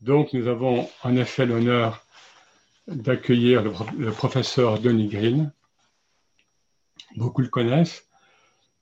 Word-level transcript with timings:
Donc, 0.00 0.32
nous 0.32 0.46
avons 0.46 0.88
en 1.02 1.16
effet 1.16 1.44
l'honneur 1.44 2.04
d'accueillir 2.86 3.62
le, 3.62 4.10
professeur 4.12 4.80
Denis 4.80 5.08
Green. 5.08 5.52
Beaucoup 7.16 7.42
le 7.42 7.48
connaissent. 7.48 8.08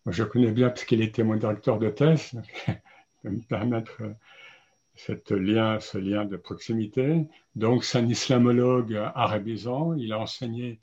Je 0.06 0.22
le 0.22 0.28
connais 0.28 0.52
bien 0.52 0.68
parce 0.68 0.84
qu'il 0.84 1.02
était 1.02 1.24
mon 1.24 1.36
directeur 1.36 1.78
de 1.78 1.90
thèse. 1.90 2.34
Donc, 2.34 2.64
ça 3.22 3.30
me 3.30 3.40
permettre 3.40 4.00
euh, 4.00 5.38
lien, 5.38 5.80
ce 5.80 5.98
lien 5.98 6.24
de 6.24 6.36
proximité. 6.36 7.26
Donc, 7.56 7.84
c'est 7.84 7.98
un 7.98 8.08
islamologue 8.08 8.94
arabisant. 9.14 9.94
Il 9.94 10.12
a 10.12 10.20
enseigné 10.20 10.78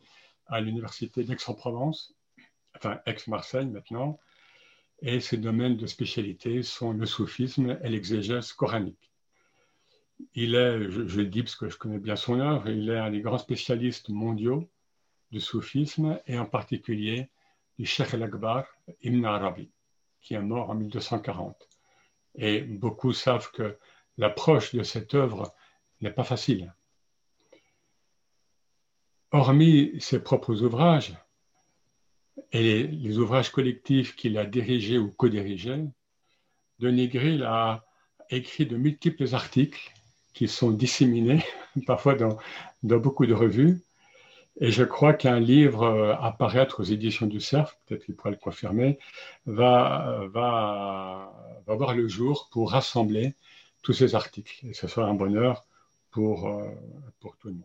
à 0.48 0.60
l'université 0.60 1.24
d'Aix-en-Provence, 1.24 2.14
enfin 2.76 3.00
Aix-Marseille 3.06 3.68
maintenant, 3.68 4.20
et 5.02 5.20
ses 5.20 5.38
domaines 5.38 5.78
de 5.78 5.88
spécialité 5.88 6.62
sont 6.62 6.92
le 6.92 7.06
soufisme 7.06 7.80
et 7.84 7.90
l'exégèse 7.90 8.54
coranique. 8.54 9.12
Il 10.34 10.56
est, 10.56 10.90
je, 10.90 11.18
le 11.18 11.26
dis 11.26 11.44
parce 11.44 11.56
que 11.56 11.70
je 11.70 11.78
connais 11.78 12.00
bien 12.00 12.16
son 12.16 12.40
œuvre, 12.40 12.70
il 12.70 12.90
est 12.90 12.98
un 12.98 13.12
des 13.12 13.22
grands 13.22 13.38
spécialistes 13.38 14.10
mondiaux 14.10 14.70
du 15.32 15.40
soufisme 15.40 16.20
et 16.28 16.38
en 16.38 16.46
particulier 16.46 17.30
du 17.78 17.86
Sheikh 17.86 18.14
al-Akbar 18.14 18.66
Ibn 19.02 19.26
Arabi, 19.26 19.70
qui 20.22 20.34
est 20.34 20.42
mort 20.42 20.70
en 20.70 20.76
1240. 20.76 21.70
Et 22.36 22.62
beaucoup 22.62 23.14
savent 23.14 23.52
que 23.52 23.78
l'approche 24.18 24.76
de 24.76 24.84
cette 24.84 25.14
œuvre 25.14 25.54
n'est 26.02 26.12
pas 26.12 26.24
facile. 26.24 26.74
Hormis 29.32 30.00
ses 30.00 30.22
propres 30.22 30.62
ouvrages 30.64 31.18
et 32.52 32.88
les 32.88 33.18
ouvrages 33.18 33.52
collectifs 33.52 34.16
qu'il 34.16 34.38
a 34.38 34.46
dirigés 34.46 34.98
ou 34.98 35.12
co-dirigés, 35.12 35.86
Denis 36.80 37.08
Grill 37.08 37.44
a 37.44 37.86
écrit 38.30 38.66
de 38.66 38.76
multiples 38.76 39.34
articles 39.34 39.94
qui 40.36 40.48
sont 40.48 40.70
disséminés 40.70 41.44
parfois 41.88 42.14
dans, 42.14 42.38
beaucoup 42.84 43.26
de 43.26 43.34
revues. 43.34 43.82
Et 44.62 44.72
je 44.72 44.84
crois 44.84 45.14
qu'un 45.14 45.40
livre 45.40 45.84
euh, 45.84 46.16
à 46.16 46.32
paraître 46.32 46.82
aux 46.82 46.84
éditions 46.84 47.26
du 47.26 47.42
CERF, 47.42 47.78
peut-être 47.86 48.06
qu'il 48.06 48.16
pourra 48.16 48.30
le 48.30 48.38
confirmer, 48.38 49.00
va, 49.46 50.28
va, 50.32 51.34
va 51.66 51.76
voir 51.76 51.96
le 51.96 52.08
jour 52.08 52.50
pour 52.52 52.72
rassembler 52.72 53.34
tous 53.82 53.94
ces 53.94 54.16
articles. 54.16 54.66
Et 54.68 54.74
ce 54.74 54.88
sera 54.88 55.08
un 55.08 55.14
bonheur 55.14 55.66
pour, 56.12 56.48
euh, 56.48 56.70
pour 57.20 57.38
tout 57.38 57.48
le 57.48 57.56
monde. 57.56 57.64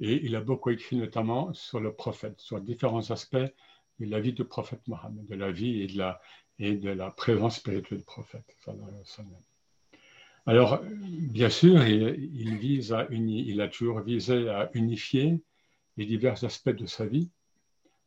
Et 0.00 0.24
il 0.24 0.36
a 0.36 0.40
beaucoup 0.40 0.70
écrit 0.70 0.96
notamment 0.96 1.52
sur 1.54 1.80
le 1.80 1.92
prophète, 1.92 2.40
sur 2.40 2.60
différents 2.60 3.10
aspects 3.10 3.36
de 3.36 4.06
la 4.06 4.20
vie 4.20 4.32
du 4.32 4.44
prophète 4.44 4.86
Mohammed, 4.88 5.26
de 5.26 5.34
la 5.36 5.52
vie 5.52 5.82
et 6.58 6.74
de 6.74 6.90
la 6.90 7.10
présence 7.10 7.56
spirituelle 7.56 7.98
du 7.98 8.04
prophète. 8.04 8.56
Alors, 10.46 10.82
bien 10.84 11.48
sûr, 11.48 11.86
il, 11.86 12.58
vise 12.58 12.92
à 12.92 13.06
a 13.08 13.68
toujours 13.68 14.00
visé 14.00 14.48
à 14.50 14.70
unifier 14.74 15.40
les 15.96 16.04
divers 16.04 16.44
aspects 16.44 16.68
de 16.68 16.86
sa 16.86 17.06
vie. 17.06 17.30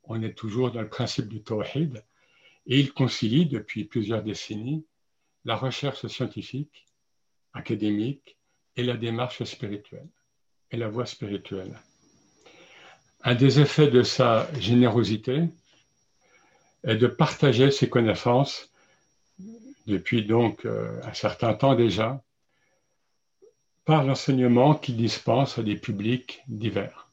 On 0.04 0.22
est 0.22 0.34
toujours 0.34 0.72
dans 0.72 0.82
le 0.82 0.90
principe 0.90 1.28
du 1.28 1.42
tawhid 1.42 2.04
et 2.68 2.80
il 2.80 2.94
concilie 2.94 3.48
depuis 3.48 3.86
plusieurs 3.86 4.22
décennies 4.22 4.86
la 5.46 5.56
recherche 5.56 6.06
scientifique, 6.08 6.86
académique 7.54 8.38
et 8.76 8.84
la 8.84 8.98
démarche 8.98 9.44
spirituelle 9.44 10.10
et 10.70 10.78
la 10.78 10.90
voie 10.90 11.06
spirituelle. 11.06 11.80
Un 13.24 13.34
des 13.34 13.60
effets 13.60 13.90
de 13.90 14.04
sa 14.04 14.48
générosité 14.60 15.46
est 16.84 16.98
de 16.98 17.08
partager 17.08 17.72
ses 17.72 17.90
connaissances 17.90 18.72
depuis 19.88 20.26
donc 20.26 20.66
euh, 20.66 21.02
un 21.04 21.14
certain 21.14 21.54
temps 21.54 21.74
déjà 21.74 22.22
par 23.88 24.04
l'enseignement 24.04 24.76
qu'il 24.76 24.98
dispense 24.98 25.58
à 25.58 25.64
des 25.64 25.78
publics 25.78 26.44
divers. 26.50 27.10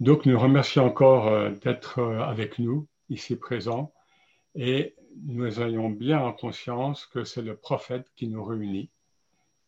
Donc 0.00 0.26
nous 0.26 0.36
remercions 0.36 0.84
encore 0.84 1.28
euh, 1.28 1.50
d'être 1.50 2.00
euh, 2.00 2.20
avec 2.20 2.58
nous 2.58 2.88
ici 3.08 3.36
présents 3.36 3.92
et 4.56 4.96
nous 5.26 5.60
ayons 5.60 5.90
bien 5.90 6.18
en 6.18 6.32
conscience 6.32 7.06
que 7.06 7.22
c'est 7.22 7.42
le 7.42 7.54
prophète 7.54 8.10
qui 8.16 8.26
nous 8.26 8.42
réunit, 8.42 8.90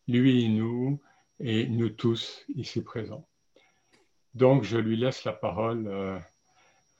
lui 0.09 0.43
et 0.43 0.49
nous, 0.49 0.99
et 1.39 1.65
nous 1.67 1.89
tous 1.89 2.43
ici 2.53 2.81
présents. 2.81 3.25
Donc, 4.33 4.63
je 4.63 4.77
lui 4.77 4.97
laisse 4.97 5.23
la 5.23 5.33
parole 5.33 5.87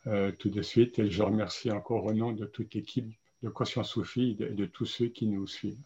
euh, 0.08 0.32
tout 0.34 0.50
de 0.50 0.62
suite 0.62 1.00
et 1.00 1.10
je 1.10 1.24
remercie 1.24 1.72
encore 1.72 2.06
au 2.06 2.14
nom 2.14 2.32
de 2.32 2.46
toute 2.46 2.74
l'équipe 2.74 3.12
de 3.42 3.50
Conscience 3.50 3.90
Soufie 3.90 4.38
et 4.40 4.50
de, 4.50 4.66
tous 4.66 4.86
ceux 4.86 5.08
qui 5.08 5.28
nous 5.28 5.48
suivent. 5.48 5.82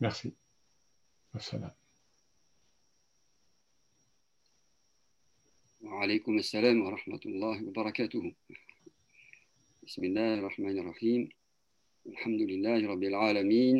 Merci. 0.00 0.34
Assalam. 1.38 1.70
وعليكم 5.80 6.38
السلام 6.38 6.82
ورحمة 6.82 7.20
الله 7.26 7.56
وبركاته. 7.70 8.34
بسم 9.86 10.02
الله 10.04 10.34
الرحمن 10.34 10.78
الرحيم. 10.78 11.28
الحمد 12.06 12.42
لله 12.42 12.78
رب 12.90 13.02
العالمين. 13.02 13.76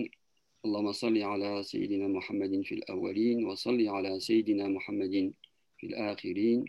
اللهم 0.65 0.93
صل 0.93 1.19
على 1.19 1.63
سيدنا 1.63 2.07
محمد 2.09 2.63
في 2.63 2.75
الأولين 2.79 3.43
وصل 3.43 3.89
على 3.89 4.21
سيدنا 4.21 4.69
محمد 4.69 5.35
في 5.79 5.85
الآخرين 5.87 6.65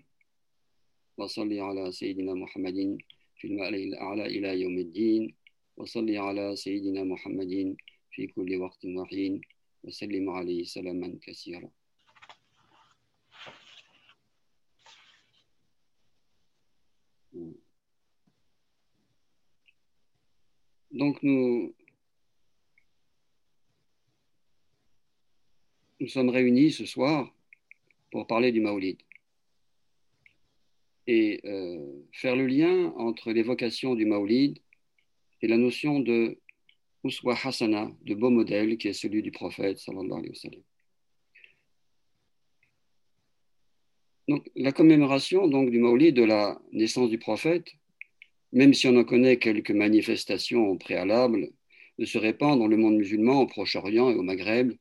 وصل 1.18 1.54
على 1.54 1.92
سيدنا 1.92 2.34
محمد 2.34 2.98
في 3.38 3.46
المألأ 3.48 3.78
الأعلى 3.78 4.26
إلى 4.26 4.50
يوم 4.62 4.78
الدين 4.78 5.38
وصل 5.78 6.10
على 6.10 6.56
سيدنا 6.56 7.04
محمد 7.04 7.78
في 8.12 8.28
كل 8.28 8.50
وقت 8.58 8.86
وحين. 8.86 9.59
وسلم 9.85 10.31
عليه 10.31 10.65
سلاما 10.65 11.19
كثيرا 11.23 11.71
Donc 20.95 21.21
nous, 21.25 21.75
nous 25.99 26.07
sommes 26.07 26.29
réunis 26.29 26.71
ce 26.71 26.87
soir 26.87 27.35
pour 28.13 28.29
parler 28.29 28.53
du 28.53 28.61
Maolid 28.61 28.99
et 31.09 31.41
euh, 31.45 32.07
faire 32.13 32.37
le 32.37 32.47
lien 32.47 32.93
entre 32.97 33.33
l'évocation 33.33 33.97
du 33.97 34.07
Maolid 34.07 34.61
et 35.43 35.49
la 35.49 35.57
notion 35.57 35.99
de 35.99 36.39
Uswa 37.04 37.36
Hasana, 37.44 37.92
de 38.04 38.14
beau 38.16 38.30
modèle 38.30 38.78
qui 38.78 38.90
est 38.90 38.94
celui 38.94 39.22
du 39.22 39.32
prophète 39.32 39.80
sallallahu 39.80 40.32
la 44.56 44.72
commémoration 44.72 45.48
donc, 45.48 45.72
du 45.72 45.80
Maolid 45.80 46.16
de 46.16 46.24
la 46.24 46.62
naissance 46.72 47.10
du 47.10 47.18
prophète, 47.18 47.66
même 48.52 48.74
si 48.74 48.88
on 48.88 48.96
en 48.96 49.04
connaît 49.04 49.38
quelques 49.38 49.72
manifestations 49.72 50.78
préalables, 50.78 51.50
ne 51.98 52.06
se 52.06 52.18
répand 52.18 52.58
dans 52.58 52.68
le 52.68 52.78
monde 52.78 52.96
musulman, 52.96 53.42
au 53.42 53.48
Proche-Orient 53.48 54.12
et 54.12 54.16
au 54.16 54.22
Maghreb 54.22 54.74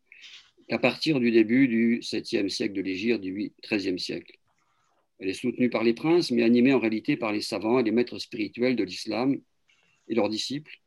à 0.70 0.78
partir 0.78 1.18
du 1.18 1.30
début 1.30 1.66
du 1.66 2.00
7e 2.00 2.48
siècle 2.48 2.74
de 2.74 2.82
l'Égypte, 2.82 3.20
du 3.20 3.52
13e 3.62 3.98
siècle. 3.98 4.36
Elle 5.18 5.30
est 5.30 5.34
soutenue 5.34 5.70
par 5.70 5.82
les 5.82 5.94
princes, 5.94 6.30
mais 6.30 6.42
animée 6.42 6.74
en 6.74 6.78
réalité 6.78 7.16
par 7.16 7.32
les 7.32 7.40
savants 7.40 7.78
et 7.78 7.82
les 7.82 7.90
maîtres 7.90 8.18
spirituels 8.18 8.76
de 8.76 8.84
l'islam 8.84 9.40
et 10.08 10.14
leurs 10.14 10.28
disciples, 10.28 10.78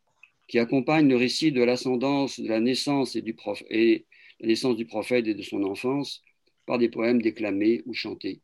qui 0.51 0.59
accompagnent 0.59 1.07
le 1.07 1.15
récit 1.15 1.53
de 1.53 1.63
l'ascendance, 1.63 2.37
de 2.37 2.49
la 2.49 2.59
naissance 2.59 3.15
et, 3.15 3.21
du 3.21 3.33
et 3.69 4.05
la 4.41 4.47
naissance 4.49 4.75
du 4.75 4.85
prophète 4.85 5.25
et 5.25 5.33
de 5.33 5.41
son 5.43 5.63
enfance 5.63 6.25
par 6.65 6.77
des 6.77 6.89
poèmes 6.89 7.21
déclamés 7.21 7.83
ou 7.85 7.93
chantés. 7.93 8.41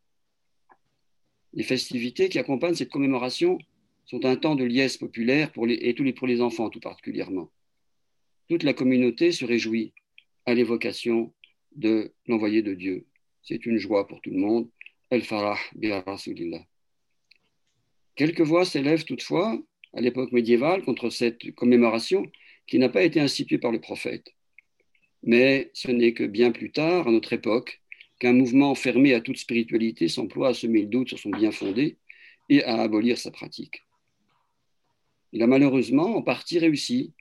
Les 1.51 1.63
festivités 1.63 2.29
qui 2.29 2.39
accompagnent 2.39 2.75
cette 2.75 2.91
commémoration 2.91 3.57
sont 4.05 4.23
un 4.23 4.37
temps 4.37 4.55
de 4.55 4.63
liesse 4.63 4.95
populaire 4.95 5.51
pour 5.51 5.65
les, 5.67 5.73
et 5.81 5.95
tous 5.95 6.05
les, 6.05 6.13
pour 6.13 6.27
les 6.27 6.39
enfants 6.39 6.69
tout 6.69 6.79
particulièrement. 6.79 7.51
Toute 8.47 8.63
la 8.63 8.71
communauté 8.73 9.33
se 9.33 9.43
réjouit 9.43 9.91
à 10.45 10.53
l'évocation 10.53 11.33
de 11.75 12.13
l'envoyé 12.25 12.61
de 12.61 12.73
Dieu. 12.73 13.05
C'est 13.41 13.65
une 13.65 13.79
joie 13.79 14.07
pour 14.07 14.21
tout 14.21 14.31
le 14.31 14.39
monde. 14.39 14.69
El 15.09 15.23
Farah 15.23 15.59
bi 15.75 15.91
Rasulillah. 15.91 16.65
Quelques 18.15 18.39
voix 18.39 18.63
s'élèvent 18.63 19.03
toutefois 19.03 19.61
à 19.97 20.01
l'époque 20.01 20.31
médiévale 20.31 20.83
contre 20.83 21.09
cette 21.09 21.55
commémoration 21.55 22.31
qui 22.67 22.77
n'a 22.77 22.87
pas 22.87 23.01
été 23.01 23.19
instituée 23.19 23.57
par 23.57 23.71
le 23.71 23.81
prophète. 23.81 24.35
Mais 25.23 25.71
ce 25.73 25.89
n'est 25.89 26.13
que 26.13 26.23
bien 26.23 26.51
plus 26.51 26.71
tard, 26.71 27.07
à 27.07 27.11
notre 27.11 27.33
époque, 27.33 27.81
qu'un 28.19 28.33
mouvement 28.33 28.75
fermé 28.75 29.15
à 29.15 29.21
toute 29.21 29.37
spiritualité 29.37 30.07
s'emploie 30.07 30.49
à 30.49 30.53
semer 30.53 30.83
le 30.83 30.87
doute 30.87 31.09
sur 31.09 31.17
son 31.17 31.31
bien 31.31 31.51
fondé 31.51 31.97
et 32.47 32.63
à 32.63 32.75
abolir 32.81 33.17
sa 33.17 33.31
pratique. 33.31 33.85
Il 35.33 35.41
a 35.41 35.47
malheureusement 35.47 36.15
en 36.15 36.21
partie 36.21 36.59
réussi 36.59 37.13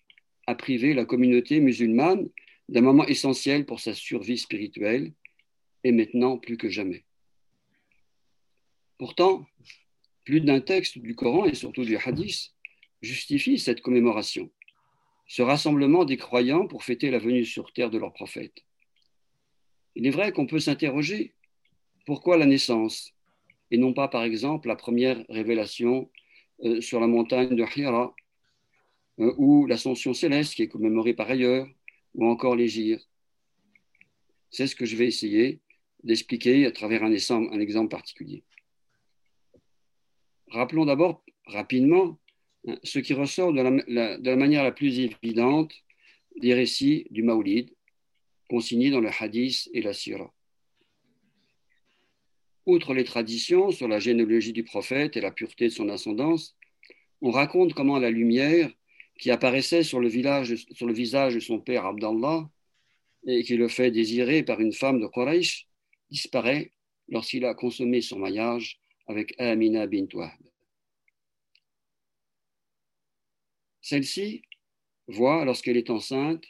à 0.47 0.55
priver 0.55 0.93
la 0.93 1.07
communauté 1.07 1.61
musulmane 1.61 2.29
d'un 2.69 2.83
moment 2.83 3.07
essentiel 3.07 3.65
pour 3.65 3.81
sa 3.81 3.95
survie 3.95 4.39
spirituelle, 4.39 5.13
et 5.83 5.93
maintenant 5.93 6.37
plus 6.37 6.59
que 6.59 6.69
jamais. 6.69 7.05
Pourtant, 8.99 9.47
plus 10.25 10.41
d'un 10.41 10.61
texte 10.61 10.99
du 10.99 11.15
Coran 11.15 11.47
et 11.47 11.55
surtout 11.55 11.85
du 11.85 11.97
Hadith 11.97 12.56
justifie 13.03 13.59
cette 13.59 13.81
commémoration. 13.81 14.51
ce 15.29 15.43
rassemblement 15.43 16.05
des 16.05 16.17
croyants 16.17 16.69
pour 16.69 16.85
fêter 16.85 17.11
la 17.11 17.19
venue 17.19 17.45
sur 17.45 17.73
terre 17.73 17.91
de 17.91 17.99
leur 17.99 18.13
prophète. 18.13 18.65
Il 19.97 20.07
est 20.07 20.11
vrai 20.11 20.31
qu'on 20.31 20.47
peut 20.47 20.61
s'interroger 20.61 21.35
pourquoi 22.05 22.37
la 22.37 22.47
naissance 22.47 23.13
et 23.73 23.79
non 23.79 23.93
pas 23.93 24.07
par 24.07 24.23
exemple 24.23 24.69
la 24.69 24.77
première 24.77 25.25
révélation 25.29 26.11
euh, 26.65 26.81
sur 26.81 27.01
la 27.01 27.07
montagne 27.07 27.57
de 27.57 27.65
Hira 27.77 28.15
euh, 29.19 29.35
ou 29.37 29.67
l'ascension 29.67 30.15
céleste 30.15 30.55
qui 30.55 30.63
est 30.63 30.69
commémorée 30.69 31.15
par 31.15 31.29
ailleurs 31.29 31.67
ou 32.15 32.27
encore 32.27 32.55
les. 32.55 32.99
C'est 34.51 34.67
ce 34.67 34.77
que 34.77 34.87
je 34.87 34.97
vais 34.97 35.07
essayer 35.07 35.61
d'expliquer 36.05 36.67
à 36.67 36.71
travers 36.71 37.03
un 37.03 37.13
exemple 37.13 37.89
particulier. 37.89 38.45
Rappelons 40.49 40.85
d'abord 40.85 41.25
rapidement 41.47 42.19
ce 42.83 42.99
qui 42.99 43.15
ressort 43.15 43.53
de 43.53 43.63
la, 43.63 44.37
manière 44.37 44.65
la 44.65 44.73
plus 44.73 44.99
évidente 44.99 45.73
des 46.41 46.55
récits 46.55 47.07
du 47.11 47.23
Maoulid, 47.23 47.73
consignés 48.49 48.91
dans 48.91 49.01
le 49.01 49.11
Hadith 49.19 49.69
et 49.73 49.83
la 49.83 49.93
Sira. 49.93 50.33
Outre 52.67 52.95
les 52.95 53.05
traditions 53.05 53.71
sur 53.71 53.89
la 53.89 54.01
généalogie 54.01 54.53
du 54.53 54.65
prophète 54.65 55.17
et 55.17 55.21
la 55.21 55.31
pureté 55.31 55.67
de 55.67 55.73
son 55.73 55.89
ascendance, 55.89 56.57
on 57.21 57.31
raconte 57.31 57.75
comment 57.75 57.99
la 57.99 58.11
lumière 58.11 58.71
qui 59.19 59.31
apparaissait 59.31 59.83
sur 59.83 60.01
le, 60.01 60.09
visage 60.09 60.51
de 60.51 61.41
son 61.41 61.61
père 61.61 61.87
Abdallah 61.87 62.49
et 63.27 63.43
qui 63.45 63.57
le 63.57 63.69
fait 63.69 63.91
désirer 63.91 64.43
par 64.43 64.61
une 64.61 64.73
femme 64.73 65.01
de 65.01 65.07
Quraysh 65.07 65.69
disparaît 66.11 66.73
lorsqu'il 67.09 67.45
a 67.45 67.55
consommé 67.55 68.01
son 68.01 68.19
mariage 68.19 68.81
avec 69.07 69.35
Amina 69.39 69.87
bint 69.87 70.09
Wahb. 70.13 70.56
Celle-ci 73.89 74.43
voit 75.07 75.45
lorsqu'elle 75.45 75.77
est 75.77 75.91
enceinte 75.91 76.45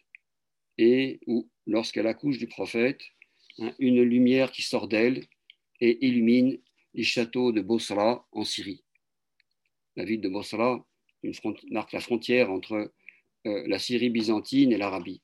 et 0.78 1.20
ou 1.26 1.50
lorsqu'elle 1.66 2.06
accouche 2.06 2.38
du 2.38 2.46
prophète 2.46 3.02
hein, 3.58 3.74
une 3.78 4.00
lumière 4.02 4.50
qui 4.50 4.62
sort 4.62 4.88
d'elle 4.88 5.26
et 5.82 6.06
illumine 6.06 6.58
les 6.94 7.02
châteaux 7.02 7.52
de 7.52 7.60
Bosra 7.60 8.26
en 8.32 8.44
Syrie. 8.44 8.82
La 9.96 10.06
ville 10.06 10.22
de 10.22 10.30
Bosra 10.30 10.82
marque 11.70 11.92
la 11.92 12.00
frontière 12.00 12.50
entre 12.50 12.94
euh, 13.46 13.68
la 13.68 13.78
Syrie 13.78 14.08
byzantine 14.08 14.72
et 14.72 14.78
l'Arabie. 14.78 15.20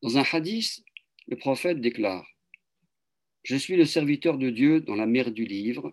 Dans 0.00 0.16
un 0.16 0.24
hadith, 0.32 0.82
le 1.26 1.36
prophète 1.36 1.82
déclare 1.82 2.26
Je 3.42 3.56
suis 3.56 3.76
le 3.76 3.84
serviteur 3.84 4.38
de 4.38 4.48
Dieu 4.48 4.80
dans 4.80 4.96
la 4.96 5.04
mer 5.04 5.32
du 5.32 5.44
livre 5.44 5.92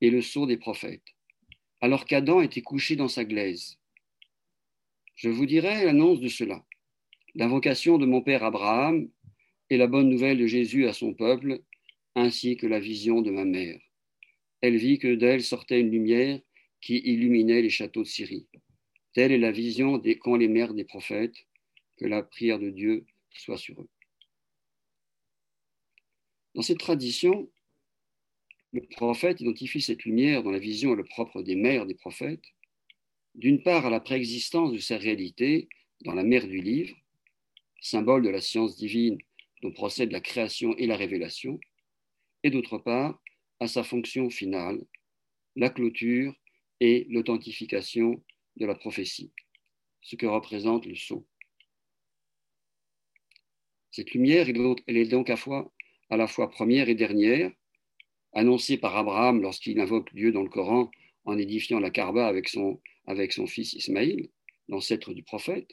et 0.00 0.10
le 0.10 0.22
sceau 0.22 0.46
des 0.46 0.56
prophètes, 0.56 1.13
alors 1.80 2.06
qu'Adam 2.06 2.40
était 2.40 2.62
couché 2.62 2.96
dans 2.96 3.08
sa 3.08 3.24
glaise. 3.24 3.78
Je 5.16 5.28
vous 5.28 5.46
dirai 5.46 5.84
l'annonce 5.84 6.20
de 6.20 6.28
cela, 6.28 6.64
l'invocation 7.34 7.98
de 7.98 8.06
mon 8.06 8.20
père 8.20 8.42
Abraham 8.42 9.08
et 9.70 9.76
la 9.76 9.86
bonne 9.86 10.08
nouvelle 10.08 10.38
de 10.38 10.46
Jésus 10.46 10.86
à 10.86 10.92
son 10.92 11.14
peuple, 11.14 11.60
ainsi 12.14 12.56
que 12.56 12.66
la 12.66 12.80
vision 12.80 13.22
de 13.22 13.30
ma 13.30 13.44
mère. 13.44 13.78
Elle 14.60 14.76
vit 14.76 14.98
que 14.98 15.14
d'elle 15.14 15.42
sortait 15.42 15.80
une 15.80 15.90
lumière 15.90 16.40
qui 16.80 16.98
illuminait 16.98 17.62
les 17.62 17.70
châteaux 17.70 18.02
de 18.02 18.08
Syrie. 18.08 18.46
Telle 19.12 19.32
est 19.32 19.38
la 19.38 19.52
vision 19.52 19.98
des 19.98 20.18
quand 20.18 20.36
les 20.36 20.48
mères 20.48 20.74
des 20.74 20.84
prophètes, 20.84 21.46
que 21.96 22.06
la 22.06 22.22
prière 22.22 22.58
de 22.58 22.70
Dieu 22.70 23.06
soit 23.30 23.58
sur 23.58 23.80
eux. 23.80 23.88
Dans 26.54 26.62
cette 26.62 26.78
tradition, 26.78 27.50
le 28.74 28.80
prophète 28.80 29.40
identifie 29.40 29.80
cette 29.80 30.04
lumière 30.04 30.42
dans 30.42 30.50
la 30.50 30.58
vision 30.58 30.94
le 30.94 31.04
propre 31.04 31.42
des 31.42 31.54
mères 31.54 31.86
des 31.86 31.94
prophètes, 31.94 32.44
d'une 33.36 33.62
part 33.62 33.86
à 33.86 33.90
la 33.90 34.00
préexistence 34.00 34.72
de 34.72 34.78
sa 34.78 34.98
réalité 34.98 35.68
dans 36.04 36.12
la 36.12 36.24
mer 36.24 36.48
du 36.48 36.60
livre, 36.60 36.96
symbole 37.80 38.22
de 38.22 38.30
la 38.30 38.40
science 38.40 38.76
divine 38.76 39.18
dont 39.62 39.70
procède 39.70 40.10
la 40.10 40.20
création 40.20 40.76
et 40.76 40.88
la 40.88 40.96
révélation, 40.96 41.60
et 42.42 42.50
d'autre 42.50 42.78
part 42.78 43.22
à 43.60 43.68
sa 43.68 43.84
fonction 43.84 44.28
finale, 44.28 44.84
la 45.54 45.70
clôture 45.70 46.34
et 46.80 47.06
l'authentification 47.10 48.24
de 48.56 48.66
la 48.66 48.74
prophétie, 48.74 49.30
ce 50.02 50.16
que 50.16 50.26
représente 50.26 50.86
le 50.86 50.96
sceau. 50.96 51.24
Cette 53.92 54.10
lumière, 54.10 54.48
elle 54.48 54.96
est 54.96 55.08
donc 55.08 55.30
à 55.30 56.16
la 56.16 56.26
fois 56.26 56.50
première 56.50 56.88
et 56.88 56.96
dernière, 56.96 57.52
annoncée 58.34 58.76
par 58.76 58.96
Abraham 58.96 59.40
lorsqu'il 59.40 59.80
invoque 59.80 60.12
Dieu 60.14 60.32
dans 60.32 60.42
le 60.42 60.48
Coran 60.48 60.90
en 61.24 61.38
édifiant 61.38 61.80
la 61.80 61.90
Karba 61.90 62.26
avec 62.26 62.48
son, 62.48 62.80
avec 63.06 63.32
son 63.32 63.46
fils 63.46 63.72
Ismaïl, 63.72 64.28
l'ancêtre 64.68 65.14
du 65.14 65.22
prophète, 65.22 65.70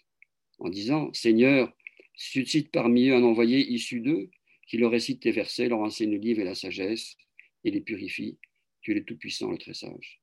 en 0.60 0.70
disant 0.70 1.12
Seigneur, 1.14 1.74
suscite 2.16 2.72
parmi 2.72 3.10
eux 3.10 3.16
un 3.16 3.24
envoyé 3.24 3.60
issu 3.60 4.00
d'eux, 4.00 4.30
qui 4.68 4.78
leur 4.78 4.92
récite 4.92 5.22
tes 5.22 5.32
versets, 5.32 5.68
leur 5.68 5.80
enseigne 5.80 6.12
le 6.12 6.18
livre 6.18 6.40
et 6.40 6.46
la 6.46 6.56
sagesse, 6.56 7.18
et 7.64 7.72
les 7.72 7.82
purifie. 7.82 8.38
Tu 8.82 8.92
es 8.92 8.96
le 8.96 9.04
Tout-Puissant, 9.04 9.52
le 9.52 9.58
Très 9.58 9.74
Sage. 9.74 10.22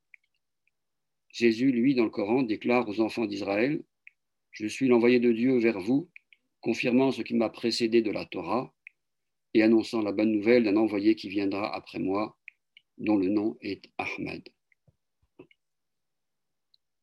Jésus, 1.31 1.71
lui, 1.71 1.93
dans 1.93 2.05
le 2.05 2.09
Coran, 2.09 2.41
déclare 2.41 2.87
aux 2.89 2.99
enfants 3.01 3.25
d'Israël 3.25 3.83
Je 4.51 4.65
suis 4.65 4.87
l'envoyé 4.87 5.19
de 5.19 5.31
Dieu 5.31 5.57
vers 5.59 5.79
vous, 5.79 6.09
confirmant 6.61 7.11
ce 7.11 7.21
qui 7.21 7.35
m'a 7.35 7.49
précédé 7.49 8.01
de 8.01 8.11
la 8.11 8.25
Torah 8.25 8.73
et 9.53 9.63
annonçant 9.63 10.01
la 10.01 10.11
bonne 10.11 10.31
nouvelle 10.31 10.63
d'un 10.63 10.77
envoyé 10.77 11.15
qui 11.15 11.29
viendra 11.29 11.73
après 11.73 11.99
moi, 11.99 12.37
dont 12.97 13.17
le 13.17 13.29
nom 13.29 13.57
est 13.61 13.89
Ahmed. 13.97 14.47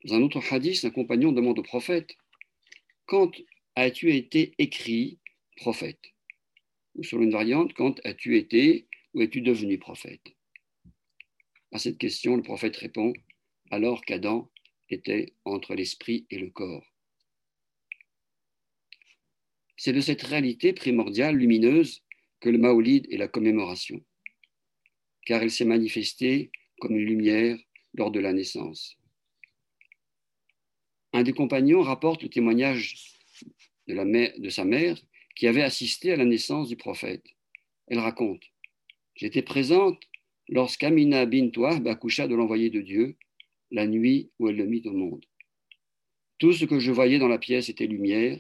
Dans 0.05 0.15
un 0.15 0.23
autre 0.23 0.41
hadith, 0.53 0.85
un 0.85 0.91
compagnon 0.91 1.33
demande 1.33 1.59
au 1.59 1.63
prophète 1.63 2.17
Quand 3.07 3.33
as-tu 3.75 4.15
été 4.15 4.55
écrit 4.59 5.19
prophète? 5.57 6.13
Ou 6.95 7.03
sur 7.03 7.21
une 7.21 7.33
variante, 7.33 7.75
quand 7.75 8.01
as-tu 8.05 8.37
été 8.37 8.87
ou 9.15 9.23
es-tu 9.23 9.41
devenu 9.41 9.79
prophète? 9.79 10.35
À 11.73 11.79
cette 11.79 11.99
question, 11.99 12.37
le 12.37 12.43
prophète 12.43 12.77
répond 12.77 13.13
alors 13.71 14.05
qu'Adam 14.05 14.51
était 14.91 15.35
entre 15.45 15.75
l'esprit 15.75 16.27
et 16.31 16.39
le 16.39 16.51
corps. 16.51 16.87
C'est 19.77 19.93
de 19.93 20.01
cette 20.01 20.23
réalité 20.23 20.73
primordiale, 20.73 21.37
lumineuse, 21.37 22.06
que 22.47 22.51
le 22.53 22.59
Maolid 22.59 23.09
est 23.11 23.17
la 23.17 23.27
commémoration, 23.27 24.01
car 25.25 25.43
elle 25.43 25.51
s'est 25.51 25.65
manifestée 25.65 26.53
comme 26.79 26.97
une 26.97 27.05
lumière 27.05 27.59
lors 27.95 28.13
de 28.13 28.21
la 28.21 28.33
naissance. 28.33 28.97
Un 31.13 31.25
des 31.25 31.33
compagnons 31.33 31.83
rapporte 31.83 32.23
le 32.23 32.29
témoignage 32.29 33.19
de, 33.89 34.41
de 34.41 34.49
sa 34.49 34.65
mère 34.65 34.97
qui 35.35 35.49
avait 35.49 35.65
assisté 35.65 36.13
à 36.13 36.17
la 36.17 36.25
naissance 36.25 36.69
du 36.69 36.77
prophète. 36.77 37.27
Elle 37.89 37.99
raconte 37.99 38.45
J'étais 39.17 39.43
présente 39.43 40.01
lorsqu'Amina 40.49 41.25
Wahb 41.25 41.89
accoucha 41.89 42.29
de 42.29 42.37
l'envoyé 42.37 42.71
de 42.71 42.81
Dieu 42.81 43.17
la 43.73 43.89
nuit 43.89 44.31
où 44.39 44.47
elle 44.49 44.57
le 44.57 44.67
mit 44.67 44.83
au 44.85 44.93
monde. 44.93 45.27
Tout 46.39 46.53
ce 46.53 46.65
que 46.65 46.79
je 46.79 46.93
voyais 46.93 47.19
dans 47.19 47.27
la 47.27 47.39
pièce 47.39 47.71
était 47.71 47.89
lumière, 47.89 48.39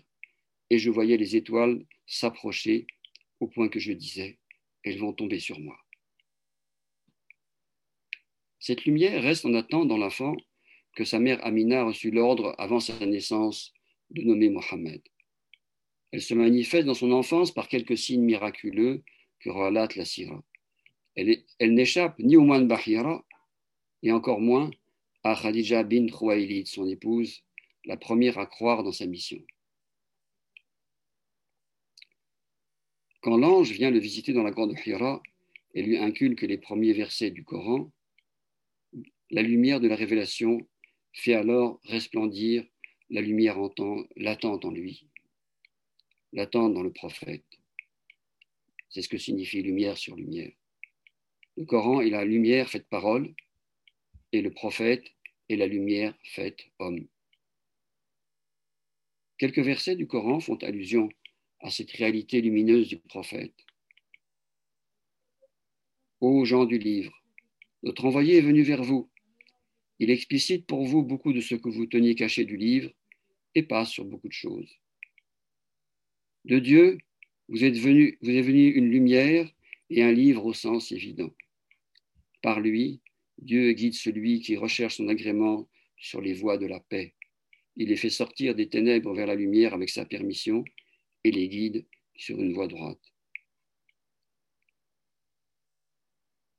et 0.71 0.79
je 0.79 0.91
voyais 0.91 1.17
les 1.17 1.35
étoiles 1.35 1.85
s'approcher 2.07 2.87
au 3.41 3.49
point 3.49 3.69
que 3.69 3.79
je 3.79 3.93
disais, 3.93 4.39
elles 4.83 4.99
vont 4.99 5.13
tomber 5.13 5.41
sur 5.41 5.59
moi. 5.61 5.79
Cette 8.59 8.85
lumière 8.85 9.23
reste 9.23 9.45
en 9.45 9.55
attente 9.55 9.89
dans 9.89 9.99
l'enfant 9.99 10.35
que 10.95 11.05
sa 11.05 11.19
mère 11.19 11.45
Amina 11.45 11.81
a 11.81 11.85
reçu 11.85 12.11
l'ordre 12.11 12.55
avant 12.59 12.81
sa 12.81 13.05
naissance 13.05 13.73
de 14.11 14.23
nommer 14.23 14.49
Mohammed. 14.49 15.03
Elle 16.13 16.23
se 16.23 16.35
manifeste 16.35 16.87
dans 16.87 16.95
son 16.95 17.13
enfance 17.13 17.53
par 17.53 17.69
quelques 17.69 17.99
signes 17.99 18.25
miraculeux 18.25 19.05
que 19.41 19.51
relate 19.51 19.97
la 19.97 20.05
Sira. 20.05 20.43
Elle, 21.15 21.75
n'échappe 21.75 22.19
ni 22.19 22.37
au 22.37 22.43
moins 22.43 22.61
de 22.61 22.67
Bahira, 22.67 23.25
et 24.03 24.13
encore 24.13 24.41
moins 24.41 24.71
à 25.25 25.35
Khadija 25.35 25.83
bin 25.83 26.07
Khuwaylid, 26.07 26.67
son 26.67 26.87
épouse, 26.89 27.43
la 27.85 27.97
première 27.97 28.39
à 28.39 28.47
croire 28.47 28.83
dans 28.83 28.93
sa 28.93 29.07
mission. 29.07 29.43
Quand 33.21 33.37
l'ange 33.37 33.73
vient 33.73 33.91
le 33.91 33.99
visiter 33.99 34.33
dans 34.33 34.43
la 34.43 34.51
grande 34.51 34.75
Hira 34.85 35.23
et 35.75 35.83
lui 35.83 35.99
inculque 35.99 36.43
les 36.43 36.59
premiers 36.59 36.93
versets 36.93 37.31
du 37.31 37.45
Coran, 37.45 37.91
la 39.31 39.43
lumière 39.43 39.81
de 39.81 39.89
la 39.89 39.97
révélation 39.97 40.67
fait 41.13 41.35
alors 41.35 41.81
resplendir 41.85 42.65
la 43.11 43.21
lumière 43.21 43.59
latente 44.17 44.65
en 44.65 44.71
lui, 44.71 45.07
latente 46.33 46.75
dans 46.75 46.83
le 46.83 46.93
prophète. 46.93 47.45
C'est 48.91 49.03
ce 49.03 49.09
que 49.09 49.19
signifie 49.19 49.63
lumière 49.63 49.97
sur 49.97 50.17
lumière. 50.17 50.53
Le 51.57 51.65
Coran 51.65 52.01
est 52.01 52.11
la 52.11 52.25
lumière 52.25 52.69
faite 52.69 52.89
parole 52.89 53.35
et 54.33 54.43
le 54.43 54.51
prophète 54.51 55.05
est 55.49 55.57
la 55.57 55.67
lumière 55.67 56.15
faite 56.23 56.67
homme. 56.79 57.07
Quelques 59.39 59.59
versets 59.59 59.97
du 59.97 60.07
Coran 60.07 60.41
font 60.41 60.57
allusion 60.57 61.09
à 61.61 61.71
cette 61.71 61.91
réalité 61.93 62.41
lumineuse 62.41 62.89
du 62.89 62.99
prophète. 62.99 63.55
Ô 66.21 66.45
gens 66.45 66.65
du 66.65 66.79
livre, 66.79 67.13
notre 67.83 68.05
envoyé 68.05 68.39
est 68.39 68.43
venu 68.43 68.63
vers 68.63 68.83
vous. 68.83 69.11
Il 69.99 70.11
explicite 70.11 70.67
pour 70.67 70.85
vous 70.85 71.03
beaucoup 71.03 71.33
de 71.33 71.41
ce 71.41 71.55
que 71.55 71.69
vous 71.69 71.87
teniez 71.87 72.15
caché 72.15 72.45
du 72.45 72.57
livre 72.57 72.91
et 73.55 73.63
passe 73.63 73.91
sur 73.91 74.05
beaucoup 74.05 74.29
de 74.29 74.33
choses. 74.33 74.71
De 76.45 76.59
Dieu, 76.59 76.99
vous 77.49 77.65
êtes 77.65 77.77
venu, 77.77 78.19
vous 78.21 78.31
êtes 78.31 78.45
venu 78.45 78.69
une 78.69 78.91
lumière 78.91 79.51
et 79.91 80.03
un 80.03 80.13
livre 80.13 80.45
au 80.45 80.53
sens 80.53 80.93
évident. 80.93 81.33
Par 82.43 82.61
lui, 82.61 83.01
Dieu 83.39 83.73
guide 83.73 83.95
celui 83.95 84.41
qui 84.41 84.57
recherche 84.57 84.97
son 84.97 85.09
agrément 85.09 85.69
sur 85.99 86.21
les 86.21 86.35
voies 86.35 86.59
de 86.59 86.67
la 86.67 86.81
paix. 86.81 87.15
Il 87.77 87.89
les 87.89 87.97
fait 87.97 88.11
sortir 88.11 88.55
des 88.55 88.69
ténèbres 88.69 89.15
vers 89.15 89.27
la 89.27 89.35
lumière 89.35 89.75
avec 89.75 89.91
sa 89.91 90.05
permission 90.05 90.65
les 91.31 91.49
guide 91.49 91.87
sur 92.17 92.41
une 92.41 92.53
voie 92.53 92.69
droite. 92.69 93.01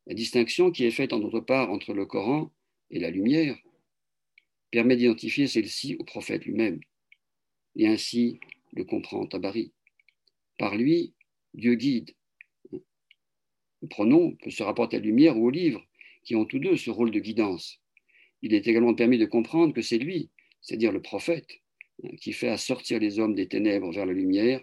La 0.05 0.13
distinction 0.13 0.71
qui 0.71 0.85
est 0.85 0.91
faite 0.91 1.13
en 1.13 1.19
d'autre 1.19 1.41
part 1.41 1.69
entre 1.69 1.93
le 1.93 2.05
Coran 2.05 2.51
et 2.91 2.99
la 2.99 3.09
lumière 3.09 3.57
permet 4.71 4.95
d'identifier 4.95 5.47
celle-ci 5.47 5.95
au 5.99 6.03
prophète 6.03 6.45
lui-même 6.45 6.79
et 7.75 7.87
ainsi 7.87 8.39
le 8.73 8.83
comprend 8.83 9.25
Tabari. 9.25 9.71
Par 10.57 10.75
lui, 10.75 11.13
Dieu 11.53 11.75
guide. 11.75 12.13
Le 12.71 13.87
pronom 13.87 14.35
peut 14.35 14.49
se 14.49 14.63
rapporter 14.63 14.97
à 14.97 14.99
la 14.99 15.05
lumière 15.05 15.37
ou 15.37 15.45
au 15.45 15.49
livre, 15.49 15.85
qui 16.23 16.35
ont 16.35 16.45
tous 16.45 16.59
deux 16.59 16.75
ce 16.75 16.89
rôle 16.89 17.11
de 17.11 17.19
guidance. 17.19 17.79
Il 18.41 18.53
est 18.53 18.67
également 18.67 18.93
permis 18.93 19.17
de 19.17 19.25
comprendre 19.25 19.73
que 19.73 19.81
c'est 19.81 19.97
lui, 19.97 20.29
c'est-à-dire 20.61 20.91
le 20.91 21.01
prophète, 21.01 21.61
qui 22.21 22.33
fait 22.33 22.49
assortir 22.49 22.99
les 22.99 23.19
hommes 23.19 23.35
des 23.35 23.47
ténèbres 23.47 23.91
vers 23.91 24.05
la 24.05 24.13
lumière 24.13 24.61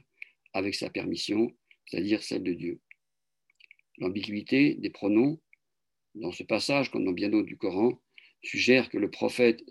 avec 0.52 0.74
sa 0.74 0.90
permission, 0.90 1.50
c'est-à-dire 1.86 2.22
celle 2.22 2.42
de 2.42 2.52
Dieu. 2.52 2.80
L'ambiguïté 3.98 4.74
des 4.74 4.90
pronoms 4.90 5.40
dans 6.14 6.32
ce 6.32 6.42
passage, 6.42 6.90
comme 6.90 7.04
dans 7.04 7.12
bien 7.12 7.28
d'autres 7.28 7.46
du 7.46 7.56
Coran, 7.56 8.00
suggère 8.42 8.88
que 8.88 8.98
le 8.98 9.10
prophète 9.10 9.64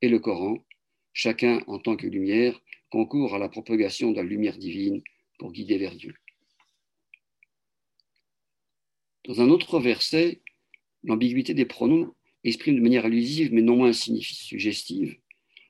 et 0.00 0.08
le 0.08 0.18
Coran, 0.18 0.64
chacun 1.12 1.62
en 1.66 1.78
tant 1.78 1.96
que 1.96 2.06
lumière, 2.06 2.60
concourent 2.90 3.34
à 3.34 3.38
la 3.38 3.48
propagation 3.48 4.12
de 4.12 4.16
la 4.16 4.22
lumière 4.22 4.58
divine 4.58 5.02
pour 5.38 5.52
guider 5.52 5.78
vers 5.78 5.94
Dieu. 5.94 6.14
Dans 9.24 9.40
un 9.40 9.50
autre 9.50 9.78
verset, 9.78 10.40
l'ambiguïté 11.02 11.52
des 11.52 11.66
pronoms 11.66 12.14
exprime 12.44 12.76
de 12.76 12.80
manière 12.80 13.04
allusive, 13.04 13.52
mais 13.52 13.62
non 13.62 13.76
moins 13.76 13.92
suggestive, 13.92 15.18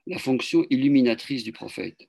la 0.09 0.19
fonction 0.19 0.65
illuminatrice 0.71 1.45
du 1.45 1.53
prophète. 1.53 2.09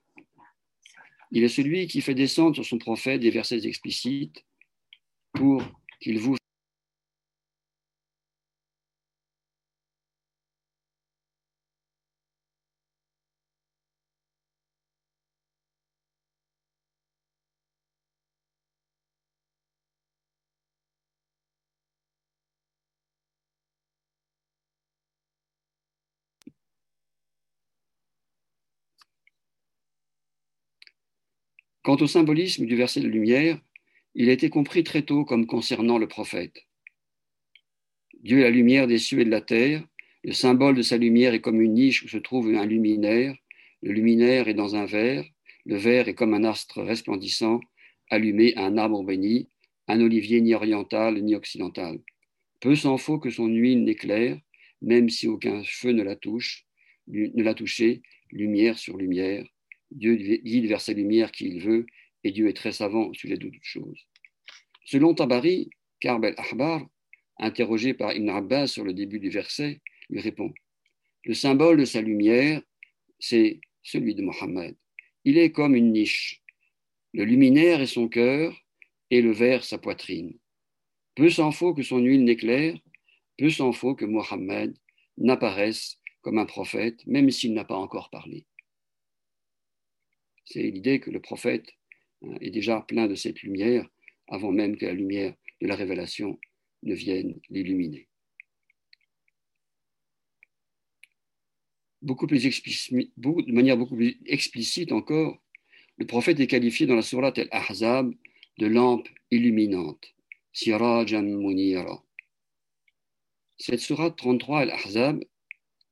Il 1.32 1.44
est 1.44 1.48
celui 1.48 1.86
qui 1.86 2.00
fait 2.00 2.14
descendre 2.14 2.54
sur 2.54 2.64
son 2.64 2.78
prophète 2.78 3.20
des 3.20 3.30
versets 3.30 3.66
explicites 3.66 4.44
pour 5.34 5.62
qu'il 6.00 6.18
vous 6.18 6.36
Quant 31.90 31.96
au 31.96 32.06
symbolisme 32.06 32.66
du 32.66 32.76
verset 32.76 33.00
de 33.00 33.08
lumière, 33.08 33.58
il 34.14 34.28
a 34.28 34.32
été 34.32 34.48
compris 34.48 34.84
très 34.84 35.02
tôt 35.02 35.24
comme 35.24 35.48
concernant 35.48 35.98
le 35.98 36.06
prophète. 36.06 36.68
Dieu 38.22 38.38
est 38.38 38.42
la 38.44 38.50
lumière 38.50 38.86
des 38.86 38.98
cieux 38.98 39.18
et 39.18 39.24
de 39.24 39.30
la 39.30 39.40
terre. 39.40 39.82
Le 40.22 40.32
symbole 40.32 40.76
de 40.76 40.82
sa 40.82 40.98
lumière 40.98 41.34
est 41.34 41.40
comme 41.40 41.60
une 41.60 41.74
niche 41.74 42.04
où 42.04 42.08
se 42.08 42.18
trouve 42.18 42.54
un 42.54 42.64
luminaire. 42.64 43.34
Le 43.82 43.92
luminaire 43.92 44.46
est 44.46 44.54
dans 44.54 44.76
un 44.76 44.84
verre. 44.84 45.24
Le 45.66 45.78
verre 45.78 46.06
est 46.06 46.14
comme 46.14 46.32
un 46.32 46.44
astre 46.44 46.80
resplendissant 46.80 47.58
allumé 48.08 48.54
à 48.54 48.66
un 48.66 48.78
arbre 48.78 49.02
béni, 49.02 49.48
un 49.88 50.00
olivier 50.00 50.40
ni 50.40 50.54
oriental 50.54 51.20
ni 51.20 51.34
occidental. 51.34 51.98
Peu 52.60 52.76
s'en 52.76 52.98
faut 52.98 53.18
que 53.18 53.30
son 53.30 53.48
huile 53.48 53.82
n'éclaire, 53.82 54.38
même 54.80 55.08
si 55.08 55.26
aucun 55.26 55.64
feu 55.64 55.90
ne 55.90 56.04
la 56.04 56.14
touche, 56.14 56.66
ne 57.08 57.42
l'a 57.42 57.54
touché, 57.54 58.02
lumière 58.30 58.78
sur 58.78 58.96
lumière, 58.96 59.44
Dieu 59.90 60.14
guide 60.14 60.66
vers 60.66 60.80
sa 60.80 60.92
lumière 60.92 61.32
qui 61.32 61.46
il 61.46 61.60
veut, 61.60 61.86
et 62.24 62.32
Dieu 62.32 62.48
est 62.48 62.56
très 62.56 62.72
savant 62.72 63.06
au 63.06 63.14
sujet 63.14 63.36
de 63.36 63.48
toutes 63.48 63.62
choses. 63.62 64.06
Selon 64.84 65.14
Tabari, 65.14 65.70
Karb 66.00 66.24
el-Ahbar, 66.24 66.86
interrogé 67.38 67.94
par 67.94 68.14
Ibn 68.14 68.28
Abbas 68.28 68.68
sur 68.68 68.84
le 68.84 68.92
début 68.92 69.18
du 69.18 69.30
verset, 69.30 69.80
lui 70.08 70.20
répond 70.20 70.52
Le 71.24 71.34
symbole 71.34 71.78
de 71.78 71.84
sa 71.84 72.00
lumière, 72.00 72.62
c'est 73.18 73.60
celui 73.82 74.14
de 74.14 74.22
Mohammed. 74.22 74.76
Il 75.24 75.38
est 75.38 75.52
comme 75.52 75.74
une 75.74 75.92
niche. 75.92 76.42
Le 77.12 77.24
luminaire 77.24 77.80
est 77.80 77.86
son 77.86 78.08
cœur 78.08 78.56
et 79.10 79.22
le 79.22 79.32
verre 79.32 79.64
sa 79.64 79.78
poitrine. 79.78 80.38
Peu 81.14 81.28
s'en 81.28 81.52
faut 81.52 81.74
que 81.74 81.82
son 81.82 81.98
huile 81.98 82.24
n'éclaire, 82.24 82.78
peu 83.36 83.50
s'en 83.50 83.72
faut 83.72 83.94
que 83.94 84.04
Mohammed 84.04 84.76
n'apparaisse 85.18 85.98
comme 86.22 86.38
un 86.38 86.46
prophète, 86.46 87.04
même 87.06 87.30
s'il 87.30 87.52
n'a 87.54 87.64
pas 87.64 87.76
encore 87.76 88.10
parlé. 88.10 88.46
C'est 90.52 90.62
l'idée 90.62 90.98
que 90.98 91.12
le 91.12 91.20
prophète 91.20 91.76
hein, 92.22 92.34
est 92.40 92.50
déjà 92.50 92.80
plein 92.80 93.06
de 93.06 93.14
cette 93.14 93.40
lumière 93.42 93.88
avant 94.26 94.50
même 94.50 94.76
que 94.76 94.84
la 94.84 94.92
lumière 94.92 95.32
de 95.60 95.68
la 95.68 95.76
révélation 95.76 96.40
ne 96.82 96.92
vienne 96.92 97.40
l'illuminer. 97.50 98.08
De 102.02 103.52
manière 103.52 103.76
beaucoup 103.76 103.94
plus 103.94 104.18
explicite 104.26 104.90
encore, 104.90 105.40
le 105.98 106.06
prophète 106.06 106.40
est 106.40 106.48
qualifié 106.48 106.86
dans 106.86 106.96
la 106.96 107.02
sourate 107.02 107.38
Al-Ahzab 107.38 108.12
de 108.58 108.66
lampe 108.66 109.08
illuminante, 109.30 110.14
Sirajan 110.52 111.22
Munira. 111.22 112.02
Cette 113.56 113.80
sourate 113.80 114.16
33 114.16 114.62
Al-Ahzab, 114.62 115.22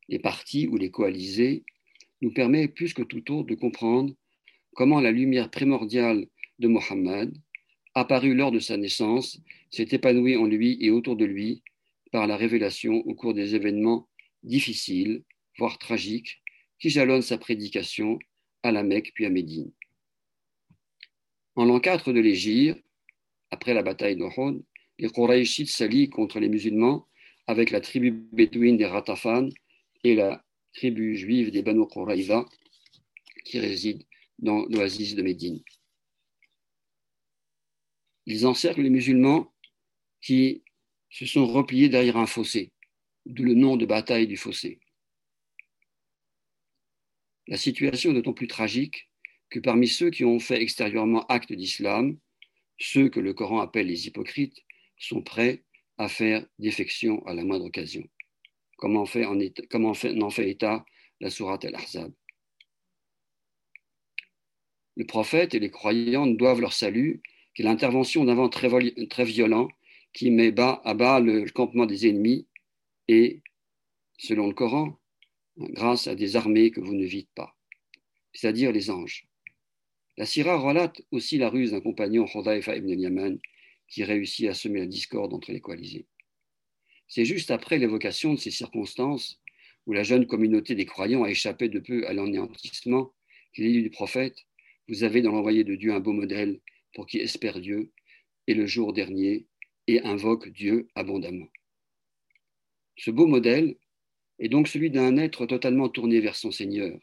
les 0.08 0.18
partis 0.18 0.66
ou 0.66 0.76
les 0.76 0.90
coalisés, 0.90 1.64
nous 2.22 2.32
permet 2.32 2.66
plus 2.66 2.92
que 2.92 3.02
tout 3.02 3.30
autre 3.30 3.46
de 3.46 3.54
comprendre 3.54 4.14
comment 4.78 5.00
la 5.00 5.10
lumière 5.10 5.50
primordiale 5.50 6.28
de 6.60 6.68
Mohammed, 6.68 7.36
apparue 7.94 8.32
lors 8.32 8.52
de 8.52 8.60
sa 8.60 8.76
naissance, 8.76 9.40
s'est 9.72 9.88
épanouie 9.90 10.36
en 10.36 10.44
lui 10.44 10.78
et 10.80 10.92
autour 10.92 11.16
de 11.16 11.24
lui 11.24 11.64
par 12.12 12.28
la 12.28 12.36
révélation 12.36 12.94
au 12.94 13.12
cours 13.16 13.34
des 13.34 13.56
événements 13.56 14.08
difficiles, 14.44 15.24
voire 15.58 15.78
tragiques, 15.78 16.40
qui 16.78 16.90
jalonnent 16.90 17.22
sa 17.22 17.38
prédication 17.38 18.20
à 18.62 18.70
la 18.70 18.84
Mecque 18.84 19.10
puis 19.16 19.26
à 19.26 19.30
Médine. 19.30 19.72
En 21.56 21.64
l'an 21.64 21.80
4 21.80 22.12
de 22.12 22.20
l'Égypte, 22.20 22.80
après 23.50 23.74
la 23.74 23.82
bataille 23.82 24.14
d'Ohod, 24.14 24.62
les 25.00 25.10
Qurayshites 25.10 25.70
s'allient 25.70 26.08
contre 26.08 26.38
les 26.38 26.48
musulmans 26.48 27.08
avec 27.48 27.72
la 27.72 27.80
tribu 27.80 28.12
bédouine 28.12 28.76
des 28.76 28.86
Ratafan 28.86 29.48
et 30.04 30.14
la 30.14 30.44
tribu 30.72 31.16
juive 31.16 31.50
des 31.50 31.62
Banu 31.62 31.84
Qurayza 31.88 32.46
qui 33.44 33.58
résident 33.58 34.07
dans 34.38 34.66
l'oasis 34.66 35.14
de 35.14 35.22
Médine. 35.22 35.62
Ils 38.26 38.46
encerclent 38.46 38.82
les 38.82 38.90
musulmans 38.90 39.52
qui 40.20 40.62
se 41.10 41.26
sont 41.26 41.46
repliés 41.46 41.88
derrière 41.88 42.16
un 42.16 42.26
fossé, 42.26 42.72
d'où 43.26 43.44
le 43.44 43.54
nom 43.54 43.76
de 43.76 43.86
bataille 43.86 44.26
du 44.26 44.36
fossé. 44.36 44.80
La 47.46 47.56
situation 47.56 48.10
est 48.10 48.14
d'autant 48.14 48.34
plus 48.34 48.46
tragique 48.46 49.08
que 49.48 49.58
parmi 49.58 49.88
ceux 49.88 50.10
qui 50.10 50.24
ont 50.24 50.38
fait 50.38 50.60
extérieurement 50.60 51.26
acte 51.26 51.52
d'islam, 51.52 52.18
ceux 52.78 53.08
que 53.08 53.20
le 53.20 53.32
Coran 53.32 53.60
appelle 53.60 53.86
les 53.86 54.06
hypocrites 54.06 54.62
sont 54.98 55.22
prêts 55.22 55.64
à 55.96 56.08
faire 56.08 56.46
défection 56.58 57.24
à 57.26 57.34
la 57.34 57.44
moindre 57.44 57.64
occasion, 57.64 58.06
comme 58.76 58.96
en 58.96 59.06
fait, 59.06 59.24
en, 59.24 59.38
état 59.40 60.84
la 61.20 61.30
sourate 61.30 61.64
al-Ahzab. 61.64 62.12
Le 64.98 65.06
prophète 65.06 65.54
et 65.54 65.60
les 65.60 65.70
croyants 65.70 66.26
doivent 66.26 66.60
leur 66.60 66.72
salut 66.72 67.22
qu'est 67.54 67.62
l'intervention 67.62 68.24
d'un 68.24 68.34
vent 68.34 68.48
très, 68.48 68.68
violent 69.24 69.68
qui 70.12 70.32
met 70.32 70.50
bas, 70.50 70.82
à 70.84 70.94
bas 70.94 71.20
le 71.20 71.48
campement 71.50 71.86
des 71.86 72.08
ennemis 72.08 72.48
et, 73.06 73.40
selon 74.18 74.48
le 74.48 74.54
Coran, 74.54 74.98
grâce 75.56 76.08
à 76.08 76.16
des 76.16 76.34
armées 76.34 76.72
que 76.72 76.80
vous 76.80 76.96
ne 76.96 77.06
vîtes 77.06 77.30
pas, 77.36 77.56
c'est-à-dire 78.32 78.72
les 78.72 78.90
anges. 78.90 79.28
La 80.16 80.26
Syrah 80.26 80.58
relate 80.58 81.00
aussi 81.12 81.38
la 81.38 81.48
ruse 81.48 81.70
d'un 81.70 81.80
compagnon, 81.80 82.26
Hudayfa 82.26 82.76
ibn 82.76 82.90
Yaman, 82.90 83.38
qui 83.86 84.02
réussit 84.02 84.48
à 84.48 84.54
semer 84.54 84.80
la 84.80 84.86
discorde 84.86 85.32
entre 85.32 85.52
les 85.52 85.60
coalisés. 85.60 86.06
C'est 87.06 87.24
juste 87.24 87.52
après 87.52 87.78
l'évocation 87.78 88.34
de 88.34 88.38
ces 88.40 88.50
circonstances 88.50 89.40
où 89.86 89.92
la 89.92 90.02
jeune 90.02 90.26
communauté 90.26 90.74
des 90.74 90.86
croyants 90.86 91.22
a 91.22 91.30
échappé 91.30 91.68
de 91.68 91.78
peu 91.78 92.04
à 92.08 92.12
l'anéantissement 92.12 93.12
est 93.54 93.62
dit 93.62 93.82
du 93.82 93.90
prophète 93.90 94.47
vous 94.88 95.04
avez 95.04 95.22
dans 95.22 95.32
l'envoyé 95.32 95.64
de 95.64 95.74
Dieu 95.74 95.92
un 95.92 96.00
beau 96.00 96.12
modèle 96.12 96.60
pour 96.94 97.06
qui 97.06 97.18
espère 97.18 97.60
Dieu 97.60 97.92
et 98.46 98.54
le 98.54 98.66
jour 98.66 98.92
dernier 98.92 99.46
et 99.86 100.00
invoque 100.02 100.48
Dieu 100.48 100.88
abondamment. 100.94 101.48
Ce 102.96 103.10
beau 103.10 103.26
modèle, 103.26 103.76
est 104.38 104.48
donc 104.48 104.68
celui 104.68 104.90
d'un 104.90 105.16
être 105.16 105.46
totalement 105.46 105.88
tourné 105.88 106.20
vers 106.20 106.36
son 106.36 106.50
Seigneur, 106.50 106.98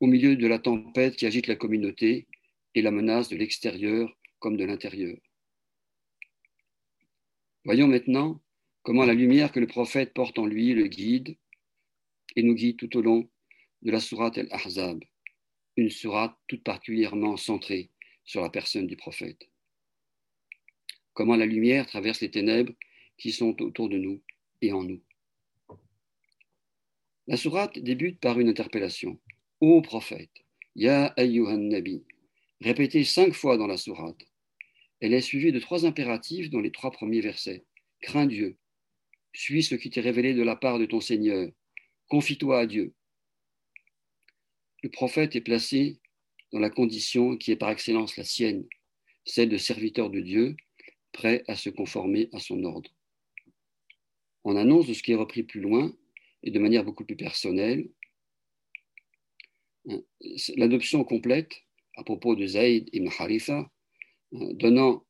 au 0.00 0.06
milieu 0.06 0.36
de 0.36 0.46
la 0.46 0.58
tempête 0.58 1.16
qui 1.16 1.26
agite 1.26 1.46
la 1.46 1.56
communauté 1.56 2.26
et 2.74 2.82
la 2.82 2.90
menace 2.90 3.28
de 3.28 3.36
l'extérieur 3.36 4.16
comme 4.38 4.56
de 4.56 4.64
l'intérieur. 4.64 5.16
Voyons 7.64 7.86
maintenant 7.86 8.40
comment 8.82 9.04
la 9.04 9.14
lumière 9.14 9.52
que 9.52 9.60
le 9.60 9.66
prophète 9.66 10.14
porte 10.14 10.38
en 10.38 10.46
lui 10.46 10.72
le 10.72 10.86
guide 10.86 11.36
et 12.36 12.42
nous 12.42 12.54
guide 12.54 12.78
tout 12.78 12.96
au 12.96 13.02
long 13.02 13.28
de 13.82 13.90
la 13.90 14.00
sourate 14.00 14.38
El-Ahzab, 14.38 15.02
une 15.76 15.90
sourate 15.90 16.36
toute 16.48 16.62
particulièrement 16.62 17.36
centrée 17.36 17.90
sur 18.24 18.42
la 18.42 18.50
personne 18.50 18.86
du 18.86 18.96
prophète. 18.96 19.48
Comment 21.14 21.36
la 21.36 21.46
lumière 21.46 21.86
traverse 21.86 22.20
les 22.20 22.30
ténèbres 22.30 22.72
qui 23.18 23.32
sont 23.32 23.60
autour 23.62 23.88
de 23.88 23.98
nous 23.98 24.22
et 24.62 24.72
en 24.72 24.82
nous. 24.82 25.00
La 27.26 27.36
sourate 27.36 27.78
débute 27.78 28.18
par 28.18 28.40
une 28.40 28.48
interpellation. 28.48 29.20
Ô 29.60 29.82
prophète, 29.82 30.30
Ya 30.74 31.06
ayyuhan 31.16 31.58
nabi, 31.58 32.02
répétée 32.60 33.04
cinq 33.04 33.34
fois 33.34 33.56
dans 33.56 33.66
la 33.66 33.76
sourate. 33.76 34.24
Elle 35.00 35.14
est 35.14 35.20
suivie 35.20 35.52
de 35.52 35.60
trois 35.60 35.84
impératifs 35.84 36.50
dans 36.50 36.60
les 36.60 36.72
trois 36.72 36.90
premiers 36.90 37.20
versets. 37.20 37.64
Crains 38.00 38.26
Dieu, 38.26 38.56
suis 39.32 39.62
ce 39.62 39.74
qui 39.74 39.90
t'est 39.90 40.00
révélé 40.00 40.34
de 40.34 40.42
la 40.42 40.56
part 40.56 40.78
de 40.78 40.86
ton 40.86 41.00
Seigneur, 41.00 41.50
confie-toi 42.08 42.60
à 42.60 42.66
Dieu. 42.66 42.94
Le 44.82 44.88
prophète 44.88 45.36
est 45.36 45.40
placé 45.40 45.98
dans 46.52 46.58
la 46.58 46.70
condition 46.70 47.36
qui 47.36 47.52
est 47.52 47.56
par 47.56 47.70
excellence 47.70 48.16
la 48.16 48.24
sienne, 48.24 48.66
celle 49.24 49.48
de 49.48 49.56
serviteur 49.56 50.10
de 50.10 50.20
Dieu, 50.20 50.56
prêt 51.12 51.44
à 51.48 51.56
se 51.56 51.70
conformer 51.70 52.28
à 52.32 52.38
son 52.38 52.64
ordre. 52.64 52.90
En 54.44 54.56
annonce 54.56 54.86
de 54.86 54.94
ce 54.94 55.02
qui 55.02 55.12
est 55.12 55.16
repris 55.16 55.42
plus 55.42 55.60
loin 55.60 55.94
et 56.42 56.50
de 56.50 56.58
manière 56.58 56.84
beaucoup 56.84 57.04
plus 57.04 57.16
personnelle, 57.16 57.90
hein, 59.88 60.00
l'adoption 60.56 61.04
complète 61.04 61.52
à 61.96 62.04
propos 62.04 62.34
de 62.34 62.46
Zayd 62.46 62.88
ibn 62.92 63.08
Haritha, 63.18 63.70
hein, 64.32 64.48
donnant 64.54 65.04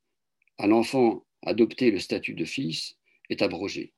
à 0.58 0.66
l'enfant 0.66 1.24
adopté 1.42 1.90
le 1.90 2.00
statut 2.00 2.34
de 2.34 2.44
fils, 2.44 2.98
est 3.28 3.42
abrogée. 3.42 3.94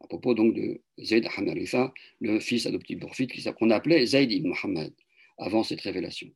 À 0.00 0.06
propos 0.06 0.34
donc 0.34 0.54
de 0.54 0.80
Zayd 0.98 1.26
ibn 1.26 1.48
Haritha, 1.48 1.92
le 2.20 2.40
fils 2.40 2.66
adoptif 2.66 2.98
prophète 2.98 3.30
qu'on 3.54 3.70
appelait 3.70 4.06
Zayd 4.06 4.32
ibn 4.32 4.48
Muhammad 4.48 4.92
avant 5.38 5.62
cette 5.62 5.80
révélation. 5.80 6.30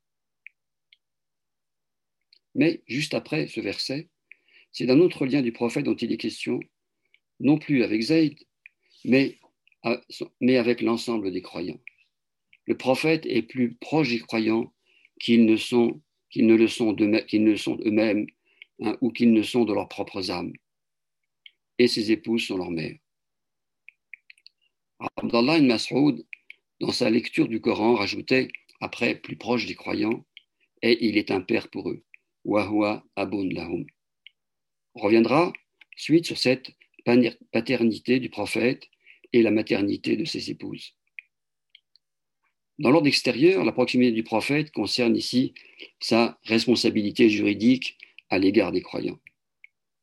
Mais 2.54 2.82
juste 2.86 3.14
après 3.14 3.48
ce 3.48 3.60
verset, 3.60 4.08
c'est 4.72 4.86
d'un 4.86 5.00
autre 5.00 5.26
lien 5.26 5.42
du 5.42 5.52
prophète 5.52 5.84
dont 5.84 5.96
il 5.96 6.12
est 6.12 6.16
question, 6.16 6.60
non 7.40 7.58
plus 7.58 7.82
avec 7.82 8.00
Zayd, 8.02 8.38
mais, 9.04 9.38
avec 10.40 10.80
l'ensemble 10.80 11.32
des 11.32 11.42
croyants. 11.42 11.80
Le 12.66 12.76
prophète 12.76 13.26
est 13.26 13.42
plus 13.42 13.74
proche 13.74 14.08
des 14.08 14.20
croyants 14.20 14.72
qu'ils 15.20 15.44
ne, 15.44 15.52
le 15.52 16.66
sont 17.56 17.78
eux-mêmes 17.84 18.26
hein, 18.80 18.96
ou 19.00 19.10
qu'ils 19.10 19.32
ne 19.32 19.42
sont 19.42 19.64
de 19.64 19.74
leurs 19.74 19.88
propres 19.88 20.30
âmes. 20.30 20.52
Et 21.78 21.88
ses 21.88 22.12
épouses 22.12 22.46
sont 22.46 22.56
leurs 22.56 22.70
mères. 22.70 22.96
Abdallah 25.16 25.58
ibn 25.58 25.66
Mas'ud, 25.66 26.24
dans 26.80 26.92
sa 26.92 27.10
lecture 27.10 27.48
du 27.48 27.60
Coran, 27.60 27.94
rajoutait, 27.94 28.48
après 28.80 29.14
plus 29.14 29.36
proche 29.36 29.66
des 29.66 29.74
croyants, 29.74 30.24
et 30.82 31.06
il 31.06 31.16
est 31.16 31.30
un 31.30 31.40
père 31.40 31.68
pour 31.68 31.90
eux. 31.90 32.04
Wahwa 32.44 33.04
abun 33.16 33.48
lahum. 33.50 33.86
On 34.94 35.00
reviendra 35.00 35.52
suite 35.96 36.26
sur 36.26 36.38
cette 36.38 36.72
paternité 37.52 38.20
du 38.20 38.28
prophète 38.28 38.88
et 39.32 39.42
la 39.42 39.50
maternité 39.50 40.16
de 40.16 40.24
ses 40.24 40.50
épouses. 40.50 40.94
Dans 42.78 42.90
l'ordre 42.90 43.06
extérieur, 43.06 43.64
la 43.64 43.72
proximité 43.72 44.12
du 44.12 44.24
prophète 44.24 44.70
concerne 44.72 45.16
ici 45.16 45.54
sa 46.00 46.38
responsabilité 46.44 47.30
juridique 47.30 47.96
à 48.30 48.38
l'égard 48.38 48.72
des 48.72 48.82
croyants. 48.82 49.20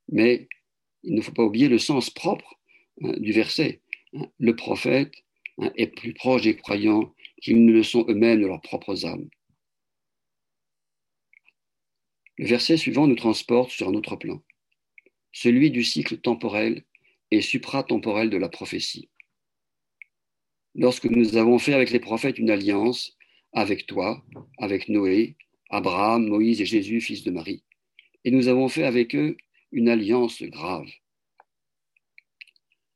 Mais 0.09 0.47
il 1.03 1.15
ne 1.15 1.21
faut 1.21 1.33
pas 1.33 1.43
oublier 1.43 1.67
le 1.67 1.79
sens 1.79 2.09
propre 2.09 2.59
hein, 3.03 3.13
du 3.17 3.31
verset. 3.33 3.81
Le 4.39 4.55
prophète 4.55 5.13
hein, 5.57 5.71
est 5.75 5.87
plus 5.87 6.13
proche 6.13 6.41
des 6.41 6.55
croyants 6.55 7.13
qu'ils 7.41 7.65
ne 7.65 7.71
le 7.71 7.83
sont 7.83 8.05
eux-mêmes 8.09 8.41
de 8.41 8.47
leurs 8.47 8.61
propres 8.61 9.05
âmes. 9.05 9.29
Le 12.37 12.47
verset 12.47 12.77
suivant 12.77 13.07
nous 13.07 13.15
transporte 13.15 13.71
sur 13.71 13.87
un 13.87 13.93
autre 13.93 14.15
plan, 14.15 14.41
celui 15.31 15.71
du 15.71 15.83
cycle 15.83 16.17
temporel 16.17 16.83
et 17.29 17.41
supratemporel 17.41 18.29
de 18.29 18.37
la 18.37 18.49
prophétie. 18.49 19.09
Lorsque 20.75 21.05
nous 21.05 21.37
avons 21.37 21.59
fait 21.59 21.73
avec 21.73 21.91
les 21.91 21.99
prophètes 21.99 22.39
une 22.39 22.49
alliance, 22.49 23.17
avec 23.53 23.85
toi, 23.85 24.23
avec 24.57 24.89
Noé, 24.89 25.35
Abraham, 25.69 26.27
Moïse 26.27 26.61
et 26.61 26.65
Jésus, 26.65 27.01
fils 27.01 27.23
de 27.23 27.31
Marie, 27.31 27.63
et 28.23 28.31
nous 28.31 28.47
avons 28.47 28.69
fait 28.69 28.83
avec 28.83 29.15
eux 29.15 29.37
une 29.71 29.89
alliance 29.89 30.41
grave. 30.43 30.89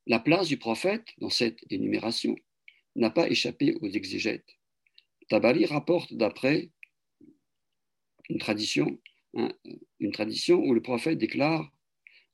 La 0.07 0.19
place 0.19 0.47
du 0.47 0.57
prophète 0.57 1.07
dans 1.17 1.29
cette 1.29 1.59
énumération 1.71 2.35
n'a 2.95 3.09
pas 3.09 3.27
échappé 3.27 3.75
aux 3.81 3.89
exégètes. 3.89 4.57
Tabari 5.29 5.65
rapporte 5.65 6.13
d'après 6.13 6.69
une 8.29 8.37
tradition, 8.37 8.99
hein, 9.35 9.51
où 9.99 10.73
le 10.73 10.81
prophète 10.81 11.17
déclare 11.17 11.71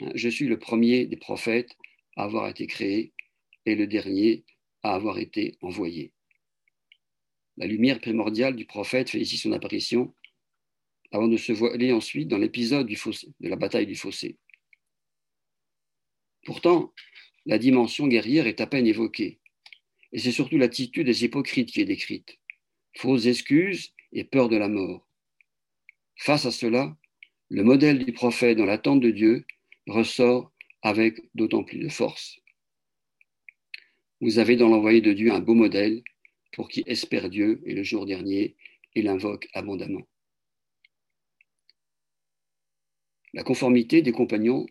hein, 0.01 0.12
Je 0.15 0.27
suis 0.27 0.47
le 0.47 0.60
premier 0.60 1.05
des 1.05 1.17
prophètes 1.17 1.77
à 2.17 2.23
avoir 2.23 2.49
été 2.49 2.67
créé 2.67 3.13
et 3.65 3.75
le 3.75 3.88
dernier 3.88 4.43
à 4.84 4.93
avoir 4.93 5.17
été 5.17 5.57
envoyé. 5.62 6.12
La 7.57 7.67
lumière 7.67 8.01
primordiale 8.01 8.55
du 8.55 8.65
prophète 8.65 9.10
fait 9.10 9.19
ici 9.19 9.38
son 9.38 9.51
apparition 9.53 10.13
avant 11.12 11.27
de 11.27 11.38
se 11.38 11.51
voiler 11.51 11.91
ensuite 11.93 12.27
dans 12.27 12.38
l'épisode 12.38 12.88
de 12.88 13.49
la 13.49 13.55
bataille 13.55 13.86
du 13.86 13.95
fossé. 13.95 14.38
Pourtant, 16.43 16.93
la 17.45 17.58
dimension 17.58 18.08
guerrière 18.08 18.47
est 18.47 18.62
à 18.62 18.67
peine 18.67 18.88
évoquée, 18.88 19.39
et 20.12 20.19
c'est 20.19 20.32
surtout 20.32 20.58
l'attitude 20.58 21.08
des 21.08 21.23
hypocrites 21.23 21.71
qui 21.71 21.82
est 21.82 21.86
décrite, 21.86 22.39
fausses 22.97 23.25
excuses 23.25 23.93
et 24.12 24.23
peur 24.23 24.49
de 24.49 24.58
la 24.58 24.67
mort. 24.67 25.08
Face 26.17 26.45
à 26.45 26.51
cela, 26.51 26.95
le 27.49 27.63
modèle 27.63 28.06
du 28.06 28.13
prophète 28.13 28.58
dans 28.58 28.65
l'attente 28.65 29.01
de 29.01 29.12
Dieu 29.12 29.45
ressort 29.88 30.51
avec 30.82 31.19
d'autant 31.36 31.63
plus 31.63 31.80
de 31.80 31.89
force. 31.89 32.39
Vous 34.21 34.38
avez 34.39 34.56
dans 34.56 34.69
l'envoyé 34.69 35.01
de 35.01 35.13
Dieu 35.13 35.32
un 35.32 35.39
beau 35.39 35.56
modèle 35.56 36.04
pour 36.54 36.69
qui 36.69 36.84
espère 36.86 37.30
Dieu 37.30 37.62
et 37.65 37.73
le 37.73 37.84
jour 37.84 38.06
dernier 38.06 38.56
et 38.95 39.01
l'invoque 39.01 39.47
abondamment. 39.54 40.08
La 43.34 43.43
conformité 43.43 44.01
des 44.01 44.12
compagnons 44.12 44.65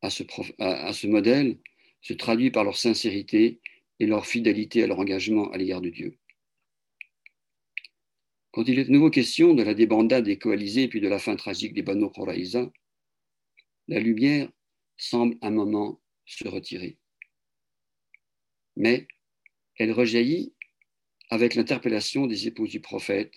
à 0.00 0.10
ce, 0.10 0.22
à 0.58 0.92
ce, 0.92 1.06
modèle 1.06 1.58
se 2.04 2.12
traduit 2.12 2.50
par 2.50 2.64
leur 2.64 2.76
sincérité 2.76 3.60
et 3.98 4.06
leur 4.06 4.26
fidélité 4.26 4.82
à 4.82 4.86
leur 4.86 5.00
engagement 5.00 5.50
à 5.50 5.56
l'égard 5.56 5.80
de 5.80 5.88
Dieu. 5.88 6.18
Quand 8.52 8.68
il 8.68 8.78
est 8.78 8.84
de 8.84 8.90
nouveau 8.90 9.10
question 9.10 9.54
de 9.54 9.62
la 9.62 9.74
débandade 9.74 10.24
des 10.24 10.38
coalisés 10.38 10.86
puis 10.86 11.00
de 11.00 11.08
la 11.08 11.18
fin 11.18 11.34
tragique 11.34 11.72
des 11.72 11.82
Banu 11.82 12.10
Quraïza, 12.10 12.70
la 13.88 14.00
lumière 14.00 14.52
semble 14.98 15.36
un 15.40 15.50
moment 15.50 16.00
se 16.26 16.46
retirer. 16.46 16.98
Mais 18.76 19.08
elle 19.76 19.92
rejaillit 19.92 20.52
avec 21.30 21.54
l'interpellation 21.54 22.26
des 22.26 22.46
épouses 22.46 22.70
du 22.70 22.80
prophète 22.80 23.32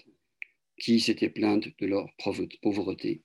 qui 0.77 0.99
s'étaient 0.99 1.29
plaintes 1.29 1.69
de 1.79 1.85
leur 1.85 2.09
pauvreté. 2.61 3.21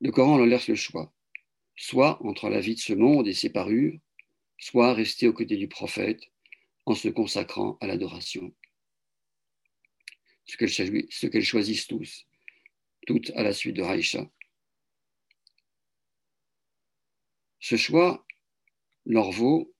Le 0.00 0.10
Coran 0.10 0.38
leur 0.38 0.46
laisse 0.46 0.68
le 0.68 0.74
choix, 0.74 1.12
soit 1.76 2.24
entre 2.24 2.48
la 2.48 2.60
vie 2.60 2.74
de 2.74 2.80
ce 2.80 2.94
monde 2.94 3.28
et 3.28 3.34
ses 3.34 3.50
parures, 3.50 3.98
soit 4.58 4.94
rester 4.94 5.28
aux 5.28 5.32
côtés 5.32 5.56
du 5.56 5.68
prophète 5.68 6.22
en 6.86 6.94
se 6.94 7.08
consacrant 7.08 7.76
à 7.80 7.86
l'adoration. 7.86 8.52
Ce 10.46 10.56
qu'elles 11.26 11.44
choisissent 11.44 11.86
tous, 11.86 12.26
toutes 13.06 13.30
à 13.30 13.42
la 13.42 13.52
suite 13.52 13.76
de 13.76 13.82
Raïcha. 13.82 14.30
Ce 17.60 17.76
choix 17.76 18.24
leur 19.04 19.30
vaut 19.32 19.74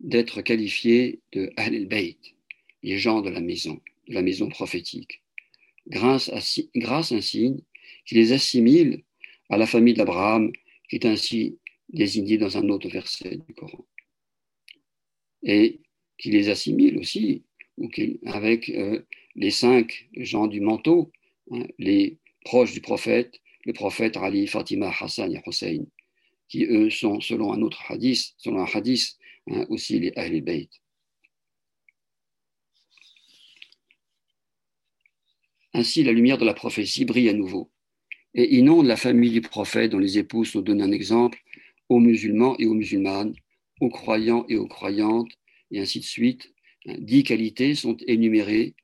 d'être 0.00 0.42
qualifiés 0.42 1.20
de 1.32 1.52
Ahl-Bayt, 1.56 2.34
les 2.82 2.98
gens 2.98 3.20
de 3.20 3.30
la 3.30 3.40
maison, 3.40 3.80
de 4.08 4.14
la 4.14 4.22
maison 4.22 4.48
prophétique, 4.48 5.22
grâce 5.86 6.28
à, 6.30 6.40
grâce 6.74 7.12
à 7.12 7.16
un 7.16 7.20
signe 7.20 7.60
qui 8.06 8.14
les 8.14 8.32
assimile 8.32 9.04
à 9.50 9.58
la 9.58 9.66
famille 9.66 9.94
d'Abraham, 9.94 10.50
est 10.96 11.06
ainsi 11.06 11.58
désignée 11.88 12.38
dans 12.38 12.56
un 12.56 12.68
autre 12.68 12.88
verset 12.88 13.36
du 13.36 13.54
Coran, 13.54 13.84
et 15.42 15.80
qui 16.18 16.30
les 16.30 16.48
assimile 16.48 16.98
aussi 16.98 17.44
ou 17.78 17.88
avec 18.26 18.68
euh, 18.68 19.02
les 19.34 19.50
cinq 19.50 20.08
gens 20.16 20.46
du 20.46 20.60
manteau, 20.60 21.10
hein, 21.50 21.66
les 21.78 22.18
proches 22.44 22.72
du 22.72 22.80
prophète, 22.80 23.40
le 23.64 23.72
prophète 23.72 24.16
Ali, 24.16 24.46
Fatima, 24.46 24.92
Hassan 25.00 25.34
et 25.34 25.40
Hussein 25.46 25.84
qui 26.52 26.66
eux 26.66 26.90
sont, 26.90 27.18
selon 27.22 27.54
un 27.54 27.62
autre 27.62 27.82
hadith, 27.88 28.34
selon 28.36 28.60
un 28.60 28.66
hadith 28.66 29.16
hein, 29.50 29.64
aussi 29.70 29.98
les 29.98 30.12
Ahl 30.16 30.38
Bayt. 30.42 30.68
Ainsi, 35.72 36.04
la 36.04 36.12
lumière 36.12 36.36
de 36.36 36.44
la 36.44 36.52
prophétie 36.52 37.06
brille 37.06 37.30
à 37.30 37.32
nouveau 37.32 37.70
et 38.34 38.56
inonde 38.56 38.86
la 38.86 38.96
famille 38.96 39.30
du 39.30 39.40
prophète 39.40 39.90
dont 39.90 39.98
les 39.98 40.18
épouses 40.18 40.54
nous 40.54 40.62
donnent 40.62 40.82
un 40.82 40.92
exemple 40.92 41.38
aux 41.88 42.00
musulmans 42.00 42.56
et 42.58 42.66
aux 42.66 42.74
musulmanes, 42.74 43.34
aux 43.80 43.90
croyants 43.90 44.46
et 44.48 44.56
aux 44.56 44.68
croyantes, 44.68 45.32
et 45.70 45.80
ainsi 45.80 46.00
de 46.00 46.04
suite. 46.04 46.52
Dix 46.86 47.22
qualités 47.22 47.74
sont 47.74 47.96
énumérées, 48.06 48.74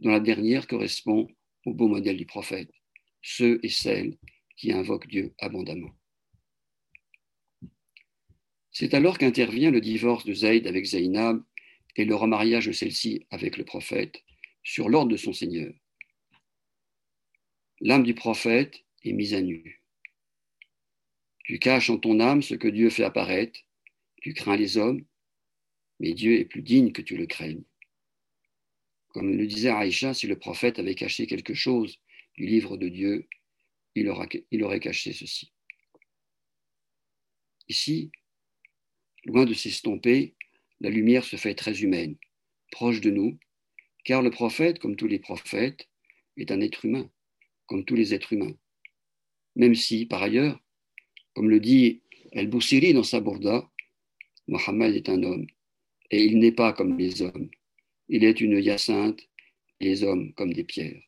dont 0.00 0.10
la 0.10 0.20
dernière 0.20 0.66
correspond 0.66 1.28
au 1.64 1.74
beau 1.74 1.88
modèle 1.88 2.16
du 2.16 2.26
prophète, 2.26 2.70
ceux 3.22 3.58
et 3.62 3.68
celles 3.68 4.16
qui 4.56 4.72
invoquent 4.72 5.08
Dieu 5.08 5.34
abondamment. 5.38 5.90
C'est 8.70 8.94
alors 8.94 9.18
qu'intervient 9.18 9.70
le 9.70 9.80
divorce 9.80 10.24
de 10.24 10.32
Zayd 10.32 10.66
avec 10.66 10.84
Zainab 10.84 11.42
et 11.96 12.04
le 12.04 12.14
remariage 12.14 12.66
de 12.66 12.72
celle-ci 12.72 13.26
avec 13.30 13.56
le 13.56 13.64
prophète 13.64 14.22
sur 14.62 14.88
l'ordre 14.88 15.10
de 15.10 15.16
son 15.16 15.32
Seigneur. 15.32 15.72
L'âme 17.80 18.04
du 18.04 18.14
prophète 18.14 18.84
mise 19.12 19.34
à 19.34 19.40
nu. 19.40 19.82
Tu 21.44 21.58
caches 21.58 21.90
en 21.90 21.98
ton 21.98 22.20
âme 22.20 22.42
ce 22.42 22.54
que 22.54 22.68
Dieu 22.68 22.90
fait 22.90 23.04
apparaître, 23.04 23.60
tu 24.20 24.34
crains 24.34 24.56
les 24.56 24.76
hommes, 24.76 25.04
mais 26.00 26.12
Dieu 26.12 26.38
est 26.38 26.44
plus 26.44 26.62
digne 26.62 26.92
que 26.92 27.02
tu 27.02 27.16
le 27.16 27.26
craignes. 27.26 27.64
Comme 29.08 29.36
le 29.36 29.46
disait 29.46 29.70
Aïcha, 29.70 30.14
si 30.14 30.26
le 30.26 30.38
prophète 30.38 30.78
avait 30.78 30.94
caché 30.94 31.26
quelque 31.26 31.54
chose 31.54 31.98
du 32.36 32.46
livre 32.46 32.76
de 32.76 32.88
Dieu, 32.88 33.26
il 33.94 34.08
aurait 34.08 34.80
caché 34.80 35.12
ceci. 35.12 35.52
Ici, 37.68 38.12
loin 39.24 39.44
de 39.44 39.54
s'estomper, 39.54 40.34
la 40.80 40.90
lumière 40.90 41.24
se 41.24 41.36
fait 41.36 41.54
très 41.54 41.82
humaine, 41.82 42.16
proche 42.70 43.00
de 43.00 43.10
nous, 43.10 43.38
car 44.04 44.22
le 44.22 44.30
prophète, 44.30 44.78
comme 44.78 44.96
tous 44.96 45.08
les 45.08 45.18
prophètes, 45.18 45.88
est 46.36 46.50
un 46.50 46.60
être 46.60 46.84
humain, 46.84 47.10
comme 47.66 47.84
tous 47.84 47.96
les 47.96 48.14
êtres 48.14 48.32
humains. 48.32 48.56
Même 49.58 49.74
si, 49.74 50.06
par 50.06 50.22
ailleurs, 50.22 50.58
comme 51.34 51.50
le 51.50 51.60
dit 51.60 52.00
El-Boussiri 52.32 52.94
dans 52.94 53.02
sa 53.02 53.20
Bourda, 53.20 53.68
Mohammed 54.46 54.94
est 54.94 55.08
un 55.08 55.22
homme, 55.22 55.46
et 56.10 56.24
il 56.24 56.38
n'est 56.38 56.52
pas 56.52 56.72
comme 56.72 56.96
les 56.96 57.22
hommes. 57.22 57.50
Il 58.08 58.24
est 58.24 58.40
une 58.40 58.58
hyacinthe, 58.58 59.20
les 59.80 60.04
hommes 60.04 60.32
comme 60.34 60.52
des 60.52 60.64
pierres. 60.64 61.02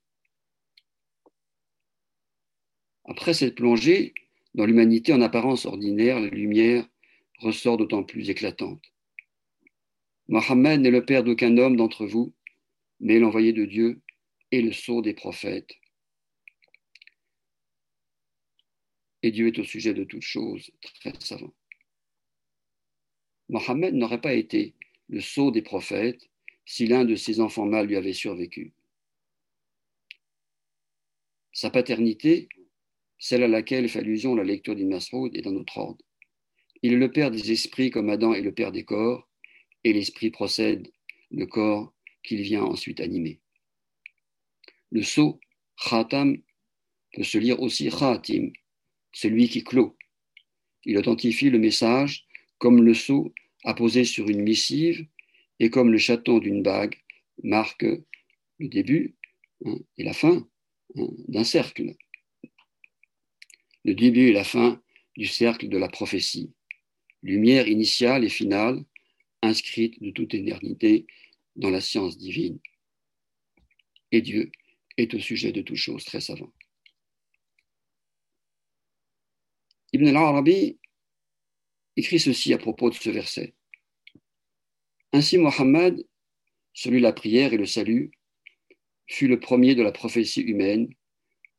Après 3.05 3.35
cette 3.35 3.55
plongée 3.55 4.15
dans 4.55 4.67
l'humanité 4.67 5.13
en 5.13 5.21
apparence 5.21 5.65
ordinaire, 5.65 6.21
la 6.21 6.29
lumière 6.29 6.87
ressort 7.39 7.77
d'autant 7.77 8.03
plus 8.03 8.31
éclatante. 8.31 8.83
Mohammed 10.29 10.81
n'est 10.81 10.91
le 10.91 11.05
père 11.05 11.25
d'aucun 11.25 11.57
homme 11.57 11.77
d'entre 11.77 12.05
vous, 12.05 12.35
mais 12.99 13.21
l'envoyé 13.21 13.53
de 13.53 13.65
Dieu 13.65 14.01
et 14.51 14.61
le 14.61 14.73
sceau 14.73 15.03
des 15.03 15.15
prophètes. 15.15 15.80
Et 19.23 19.31
Dieu 19.31 19.49
est 19.49 19.59
au 19.59 19.65
sujet 19.65 19.95
de 19.95 20.05
toutes 20.05 20.23
choses 20.23 20.71
très 21.01 21.13
savant. 21.21 21.53
Mohammed 23.49 23.95
n'aurait 23.95 24.21
pas 24.21 24.35
été 24.35 24.75
le 25.09 25.21
sceau 25.21 25.51
des 25.51 25.63
prophètes 25.63 26.31
si 26.65 26.87
l'un 26.87 27.05
de 27.05 27.17
ses 27.17 27.41
enfants 27.41 27.67
mâles 27.67 27.89
lui 27.89 27.97
avait 27.97 28.13
survécu. 28.13 28.73
Sa 31.53 31.69
paternité, 31.71 32.49
celle 33.19 33.43
à 33.43 33.49
laquelle 33.49 33.89
fait 33.89 33.99
allusion 33.99 34.35
la 34.35 34.45
lecture 34.45 34.77
d'Ibn 34.77 34.95
est 34.95 35.43
dans 35.43 35.53
notre 35.53 35.77
ordre. 35.79 36.05
Il 36.83 36.93
est 36.93 36.97
le 36.97 37.11
père 37.11 37.31
des 37.31 37.51
esprits 37.53 37.91
comme 37.91 38.09
Adam 38.09 38.33
est 38.33 38.41
le 38.41 38.55
père 38.55 38.73
des 38.73 38.85
corps, 38.85 39.29
et 39.85 39.93
l'esprit 39.93 40.31
procède 40.31 40.91
le 41.31 41.47
corps 41.47 41.93
qu'il 42.23 42.41
vient 42.43 42.63
ensuite 42.63 43.01
animer. 43.01 43.41
Le 44.91 45.03
sceau, 45.03 45.41
khatam, 45.77 46.41
peut 47.13 47.25
se 47.25 47.39
lire 47.39 47.61
aussi 47.61 47.91
khatim, 47.91 48.53
celui 49.13 49.49
qui 49.49 49.65
clôt. 49.65 49.97
Il 50.85 50.97
authentifie 50.99 51.51
le 51.51 51.59
message 51.59 52.27
comme 52.59 52.83
le 52.83 52.95
sceau 52.95 53.33
apposé 53.65 54.05
sur 54.05 54.29
une 54.29 54.43
missive 54.43 55.07
et 55.59 55.71
comme 55.71 55.93
le 55.93 55.99
chaton 55.99 56.39
d'une 56.39 56.63
bague 56.63 56.97
marque 57.43 57.85
le 57.85 58.69
début 58.69 59.15
hein, 59.65 59.79
et 59.99 60.05
la 60.05 60.13
fin 60.13 60.49
hein, 60.97 61.09
d'un 61.29 61.45
cercle. 61.45 61.95
Le 63.85 63.95
début 63.95 64.29
et 64.29 64.33
la 64.33 64.45
fin 64.45 64.83
du 65.17 65.27
cercle 65.27 65.69
de 65.69 65.79
la 65.79 65.89
prophétie 65.89 66.53
lumière 67.23 67.69
initiale 67.69 68.25
et 68.25 68.29
finale, 68.29 68.85
inscrite 69.43 70.03
de 70.03 70.11
toute 70.11 70.35
éternité 70.35 71.07
dans 71.57 71.71
la 71.71 71.81
science 71.81 72.19
divine. 72.19 72.59
Et 74.13 74.23
Dieu 74.23 74.51
est 74.97 75.15
au 75.15 75.21
sujet 75.21 75.53
de 75.53 75.63
toutes 75.63 75.77
choses 75.77 76.05
très 76.05 76.21
savant. 76.21 76.53
Ibn 79.93 80.07
al-Arabi 80.07 80.79
écrit 81.97 82.21
ceci 82.21 82.55
à 82.55 82.59
propos 82.59 82.91
de 82.91 82.95
ce 82.95 83.11
verset. 83.11 83.55
Ainsi 85.13 85.37
Mohammed, 85.37 86.07
celui 86.73 86.99
de 86.99 87.03
la 87.03 87.13
prière 87.13 87.53
et 87.53 87.57
le 87.57 87.67
salut, 87.67 88.13
fut 89.09 89.27
le 89.27 89.41
premier 89.41 89.75
de 89.75 89.83
la 89.83 89.91
prophétie 89.91 90.43
humaine, 90.43 90.95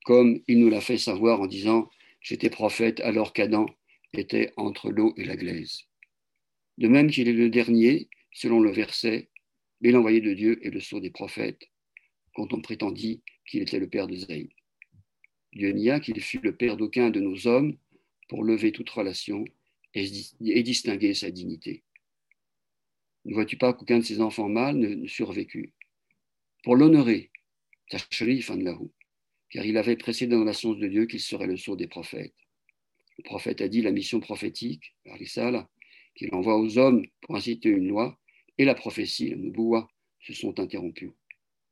comme 0.05 0.41
il 0.47 0.59
nous 0.59 0.69
l'a 0.69 0.79
fait 0.79 0.97
savoir 0.97 1.41
en 1.41 1.47
disant 1.47 1.89
J'étais 2.21 2.49
prophète 2.49 3.01
alors 3.01 3.33
qu'Adam 3.33 3.65
était 4.13 4.53
entre 4.55 4.91
l'eau 4.91 5.13
et 5.17 5.25
la 5.25 5.35
glaise. 5.35 5.81
De 6.77 6.87
même 6.87 7.11
qu'il 7.11 7.27
est 7.27 7.33
le 7.33 7.49
dernier, 7.49 8.07
selon 8.31 8.61
le 8.61 8.71
verset, 8.71 9.29
mais 9.81 9.91
l'envoyé 9.91 10.21
de 10.21 10.33
Dieu 10.33 10.65
est 10.65 10.69
le 10.69 10.79
sceau 10.79 11.01
des 11.01 11.09
prophètes, 11.09 11.63
quand 12.33 12.53
on 12.53 12.61
prétendit 12.61 13.23
qu'il 13.45 13.61
était 13.61 13.79
le 13.79 13.89
père 13.89 14.07
de 14.07 14.15
Zaïd. 14.15 14.51
Dieu 15.51 15.71
nia 15.71 15.99
qu'il 15.99 16.21
fût 16.21 16.39
le 16.39 16.55
père 16.55 16.77
d'aucun 16.77 17.09
de 17.09 17.19
nos 17.19 17.45
hommes 17.47 17.75
pour 18.31 18.45
lever 18.45 18.71
toute 18.71 18.89
relation 18.89 19.43
et, 19.93 20.63
distinguer 20.63 21.13
sa 21.13 21.31
dignité. 21.31 21.83
Ne 23.25 23.33
vois-tu 23.33 23.57
pas 23.57 23.73
qu'aucun 23.73 23.99
de 23.99 24.05
ses 24.05 24.21
enfants 24.21 24.47
mâles 24.47 24.77
ne, 24.77 25.05
survécut 25.05 25.73
Pour 26.63 26.77
l'honorer, 26.77 27.29
car 27.89 29.65
il 29.65 29.75
avait 29.75 29.97
précédé 29.97 30.33
dans 30.33 30.45
la 30.45 30.53
de 30.53 30.87
Dieu 30.87 31.07
qu'il 31.07 31.19
serait 31.19 31.45
le 31.45 31.57
sceau 31.57 31.75
des 31.75 31.87
prophètes. 31.87 32.33
Le 33.17 33.23
prophète 33.25 33.59
a 33.59 33.67
dit 33.67 33.81
la 33.81 33.91
mission 33.91 34.21
prophétique, 34.21 34.95
qu'il 36.15 36.33
envoie 36.33 36.57
aux 36.57 36.77
hommes 36.77 37.05
pour 37.19 37.35
inciter 37.35 37.67
une 37.67 37.89
loi, 37.89 38.17
et 38.57 38.63
la 38.63 38.75
prophétie, 38.75 39.31
la 39.31 39.35
nubuwa, 39.35 39.89
se 40.21 40.31
sont 40.31 40.57
interrompues. 40.57 41.11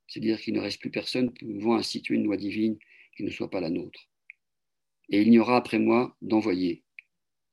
C'est-à-dire 0.10 0.42
qu'il 0.42 0.56
ne 0.56 0.60
reste 0.60 0.82
plus 0.82 0.92
personne 0.92 1.32
pouvant 1.32 1.78
instituer 1.78 2.16
une 2.16 2.26
loi 2.26 2.36
divine 2.36 2.78
qui 3.16 3.24
ne 3.24 3.30
soit 3.30 3.50
pas 3.50 3.62
la 3.62 3.70
nôtre. 3.70 4.09
Et 5.10 5.22
il 5.22 5.30
n'y 5.30 5.40
aura 5.40 5.58
après 5.58 5.80
moi 5.80 6.16
d'envoyé, 6.22 6.84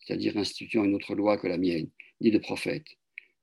c'est-à-dire 0.01 0.37
instituant 0.37 0.85
une 0.85 0.95
autre 0.95 1.15
loi 1.15 1.39
que 1.39 1.47
la 1.47 1.59
mienne, 1.59 1.89
ni 2.21 2.31
de 2.31 2.39
prophète, 2.39 2.87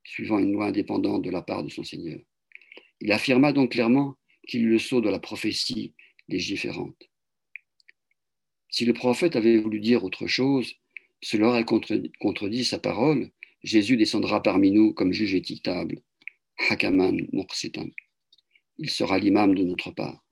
suivant 0.03 0.39
une 0.39 0.51
loi 0.53 0.67
indépendante 0.67 1.23
de 1.23 1.29
la 1.29 1.41
part 1.41 1.63
de 1.63 1.69
son 1.69 1.83
Seigneur. 1.83 2.19
Il 3.01 3.11
affirma 3.11 3.53
donc 3.53 3.71
clairement 3.71 4.15
qu'il 4.47 4.65
eut 4.65 4.71
le 4.71 4.79
sceau 4.79 5.01
de 5.01 5.09
la 5.09 5.19
prophétie 5.19 5.93
légiférante. 6.27 7.09
Si 8.69 8.85
le 8.85 8.93
prophète 8.93 9.35
avait 9.35 9.57
voulu 9.57 9.79
dire 9.79 10.03
autre 10.03 10.27
chose, 10.27 10.73
cela 11.21 11.47
aurait 11.47 11.65
contredit 11.65 12.65
sa 12.65 12.79
parole. 12.79 13.31
Jésus 13.63 13.97
descendra 13.97 14.43
parmi 14.43 14.71
nous 14.71 14.93
comme 14.93 15.13
juge 15.13 15.35
équitable. 15.35 16.01
Hakaman 16.69 17.27
Muqsitan. 17.31 17.87
Il 18.77 18.89
sera 18.89 19.19
l'imam 19.19 19.55
de 19.55 19.63
notre 19.63 19.91
part. 19.91 20.23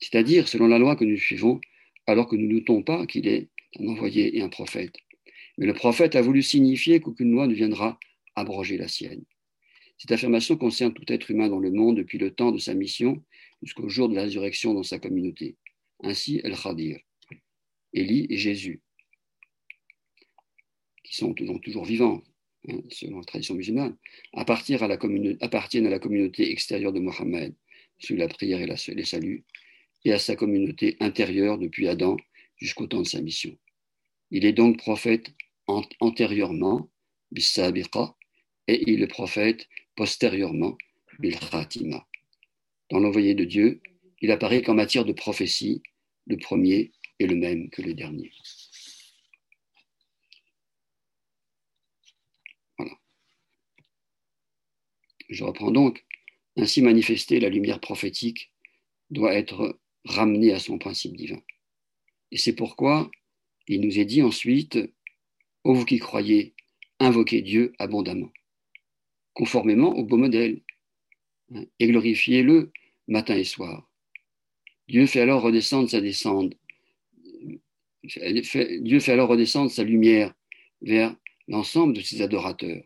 C'est-à-dire, 0.00 0.48
selon 0.48 0.66
la 0.66 0.78
loi 0.78 0.96
que 0.96 1.04
nous 1.04 1.16
suivons, 1.16 1.60
alors 2.06 2.28
que 2.28 2.36
nous 2.36 2.46
ne 2.46 2.58
doutons 2.58 2.82
pas 2.82 3.06
qu'il 3.06 3.28
est 3.28 3.48
un 3.78 3.88
envoyé 3.88 4.36
et 4.36 4.42
un 4.42 4.48
prophète. 4.48 4.94
Mais 5.58 5.66
le 5.66 5.74
prophète 5.74 6.16
a 6.16 6.22
voulu 6.22 6.42
signifier 6.42 7.00
qu'aucune 7.00 7.30
loi 7.30 7.46
ne 7.46 7.54
viendra 7.54 7.98
abroger 8.34 8.76
la 8.76 8.88
sienne. 8.88 9.24
Cette 9.98 10.12
affirmation 10.12 10.56
concerne 10.56 10.92
tout 10.92 11.10
être 11.12 11.30
humain 11.30 11.48
dans 11.48 11.60
le 11.60 11.70
monde 11.70 11.96
depuis 11.96 12.18
le 12.18 12.32
temps 12.34 12.50
de 12.50 12.58
sa 12.58 12.74
mission 12.74 13.22
jusqu'au 13.62 13.88
jour 13.88 14.08
de 14.08 14.14
la 14.14 14.22
résurrection 14.22 14.74
dans 14.74 14.82
sa 14.82 14.98
communauté. 14.98 15.56
Ainsi, 16.02 16.40
El-Khadir, 16.42 16.98
Élie 17.92 18.26
et 18.28 18.36
Jésus, 18.36 18.80
qui 21.04 21.14
sont 21.14 21.34
toujours 21.34 21.84
vivants, 21.84 22.22
hein, 22.68 22.80
selon 22.90 23.18
la 23.18 23.24
tradition 23.24 23.54
musulmane, 23.54 23.96
appartiennent 24.32 24.82
à, 24.82 24.88
la 24.88 24.98
appartiennent 25.40 25.86
à 25.86 25.90
la 25.90 25.98
communauté 25.98 26.50
extérieure 26.50 26.92
de 26.92 27.00
Mohammed, 27.00 27.54
sous 27.98 28.16
la 28.16 28.26
prière 28.26 28.60
et 28.60 28.94
les 28.94 29.04
saluts, 29.04 29.44
et 30.04 30.12
à 30.12 30.18
sa 30.18 30.36
communauté 30.36 30.96
intérieure 31.00 31.58
depuis 31.58 31.88
Adam 31.88 32.16
jusqu'au 32.56 32.86
temps 32.86 33.02
de 33.02 33.06
sa 33.06 33.20
mission. 33.20 33.56
Il 34.30 34.44
est 34.44 34.52
donc 34.52 34.78
prophète 34.78 35.32
antérieurement, 36.00 36.90
bisabiqa, 37.30 38.14
et 38.68 38.82
il 38.90 39.02
est 39.02 39.06
prophète 39.06 39.68
postérieurement, 39.96 40.76
bil 41.18 41.38
Dans 42.90 42.98
l'envoyé 42.98 43.34
de 43.34 43.44
Dieu, 43.44 43.80
il 44.20 44.30
apparaît 44.30 44.62
qu'en 44.62 44.74
matière 44.74 45.04
de 45.04 45.12
prophétie, 45.12 45.82
le 46.26 46.36
premier 46.36 46.92
est 47.18 47.26
le 47.26 47.36
même 47.36 47.70
que 47.70 47.82
le 47.82 47.94
dernier. 47.94 48.30
Voilà. 52.78 52.92
Je 55.28 55.44
reprends 55.44 55.70
donc, 55.70 56.04
ainsi 56.56 56.82
manifestée, 56.82 57.40
la 57.40 57.48
lumière 57.48 57.80
prophétique 57.80 58.52
doit 59.10 59.34
être 59.34 59.78
ramenée 60.04 60.52
à 60.52 60.58
son 60.58 60.78
principe 60.78 61.16
divin. 61.16 61.40
Et 62.30 62.38
c'est 62.38 62.54
pourquoi 62.54 63.10
il 63.68 63.80
nous 63.80 63.98
est 63.98 64.04
dit 64.04 64.22
ensuite, 64.22 64.78
ô 65.64 65.74
vous 65.74 65.84
qui 65.84 65.98
croyez, 65.98 66.54
invoquez 66.98 67.42
Dieu 67.42 67.72
abondamment, 67.78 68.32
conformément 69.34 69.96
au 69.96 70.04
beau 70.04 70.16
modèle, 70.16 70.62
hein, 71.54 71.64
et 71.78 71.86
glorifiez-le 71.88 72.72
matin 73.08 73.36
et 73.36 73.44
soir. 73.44 73.88
Dieu 74.88 75.06
fait 75.06 75.20
alors 75.20 75.42
redescendre 75.42 75.88
sa 75.88 76.00
descente, 76.00 76.54
Dieu 78.02 78.98
fait 79.00 79.12
alors 79.12 79.28
redescendre 79.28 79.70
sa 79.70 79.84
lumière 79.84 80.34
vers 80.80 81.16
l'ensemble 81.46 81.94
de 81.94 82.00
ses 82.00 82.20
adorateurs. 82.20 82.82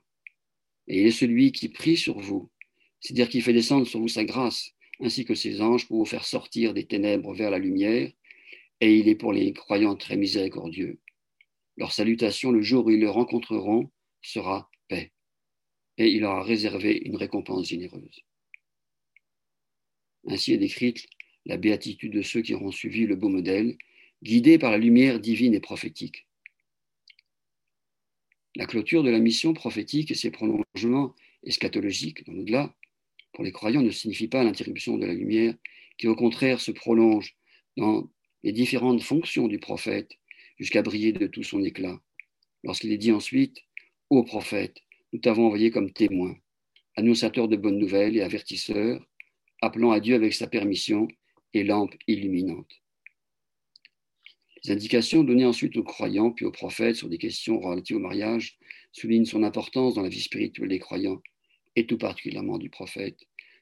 Et 0.89 1.01
il 1.01 1.07
est 1.07 1.11
celui 1.11 1.53
qui 1.53 1.69
prie 1.69 1.97
sur 1.97 2.19
vous, 2.19 2.51
c'est-à-dire 3.01 3.29
qui 3.29 3.41
fait 3.41 3.53
descendre 3.53 3.87
sur 3.87 4.01
vous 4.01 4.09
sa 4.09 4.25
grâce, 4.25 4.73
ainsi 5.01 5.25
que 5.25 5.35
ses 5.35 5.61
anges 5.61 5.87
pour 5.87 5.99
vous 5.99 6.05
faire 6.05 6.25
sortir 6.25 6.75
des 6.75 6.87
ténèbres 6.87 7.35
vers 7.35 7.51
la 7.51 7.59
lumière, 7.59 8.11
et 8.81 8.97
il 8.97 9.09
est 9.09 9.15
pour 9.15 9.33
les 9.33 9.53
croyants 9.53 9.97
très 9.97 10.17
miséricordieux. 10.17 10.99
Leur 11.77 11.93
salutation 11.93 12.51
le 12.51 12.63
jour 12.63 12.87
où 12.87 12.91
ils 12.91 13.01
le 13.01 13.11
rencontreront 13.11 13.91
sera 14.23 14.71
paix, 14.89 15.13
et 15.99 16.09
il 16.09 16.21
leur 16.21 16.33
a 16.33 16.43
réservé 16.43 17.03
une 17.05 17.17
récompense 17.17 17.69
généreuse. 17.69 18.23
Ainsi 20.29 20.53
est 20.53 20.59
décrite 20.59 21.07
la 21.45 21.57
béatitude 21.57 22.13
de 22.13 22.23
ceux 22.23 22.43
qui 22.43 22.55
auront 22.55 22.73
suivi 22.73 23.07
le 23.07 23.15
beau 23.15 23.29
modèle, 23.29 23.77
guidés 24.23 24.59
par 24.59 24.73
la 24.73 24.79
lumière 24.79 25.21
divine 25.21 25.55
et 25.55 25.61
prophétique. 25.61 26.27
La 28.57 28.67
clôture 28.67 29.03
de 29.03 29.11
la 29.11 29.21
mission 29.21 29.53
prophétique 29.53 30.11
et 30.11 30.15
ses 30.15 30.31
prolongements 30.31 31.15
eschatologiques 31.45 32.25
dans 32.27 32.33
l'au-delà, 32.33 32.75
pour 33.37 33.45
les 33.45 33.53
croyants, 33.53 33.83
ne 33.83 33.91
signifie 33.91 34.29
pas 34.29 34.43
l'interruption 34.43 34.97
de 34.97 35.05
la 35.05 35.13
lumière, 35.13 35.55
qui 35.99 36.09
au 36.09 36.17
contraire 36.17 36.59
se 36.59 36.71
prolonge 36.71 37.37
dans 37.77 38.11
les 38.43 38.53
différentes 38.53 39.03
fonctions 39.03 39.47
du 39.47 39.59
prophète 39.59 40.11
jusqu'à 40.59 40.81
briller 40.81 41.13
de 41.13 41.27
tout 41.27 41.43
son 41.43 41.63
éclat. 41.63 42.01
Lorsqu'il 42.65 42.93
est 42.93 42.97
dit 42.97 43.13
ensuite, 43.13 43.59
Ô 44.09 44.25
prophète, 44.25 44.79
nous 45.13 45.19
t'avons 45.19 45.49
envoyé 45.49 45.71
comme 45.71 45.93
témoin, 45.93 46.35
annonciateur 46.95 47.47
de 47.47 47.57
bonnes 47.57 47.79
nouvelles 47.79 48.17
et 48.17 48.23
avertisseur, 48.23 49.07
appelant 49.61 49.91
à 49.91 50.01
Dieu 50.01 50.15
avec 50.15 50.33
sa 50.33 50.47
permission 50.47 51.07
et 51.53 51.63
lampe 51.63 51.95
illuminante. 52.07 52.81
Les 54.65 54.71
indications 54.71 55.25
données 55.25 55.45
ensuite 55.45 55.77
aux 55.77 55.85
croyants 55.85 56.31
puis 56.31 56.47
aux 56.47 56.53
prophètes 56.53 56.97
sur 56.97 57.11
des 57.11 57.19
questions 57.19 57.61
relatives 57.61 57.97
au 57.97 58.01
mariage 58.01 58.57
soulignent 58.93 59.27
son 59.27 59.43
importance 59.43 59.93
dans 59.93 60.03
la 60.03 60.09
vie 60.09 60.23
spirituelle 60.23 60.71
des 60.71 60.79
croyants 60.79 61.21
et 61.77 61.87
tout 61.87 61.99
particulièrement 61.99 62.59
du 62.59 62.71
prophète, 62.71 63.19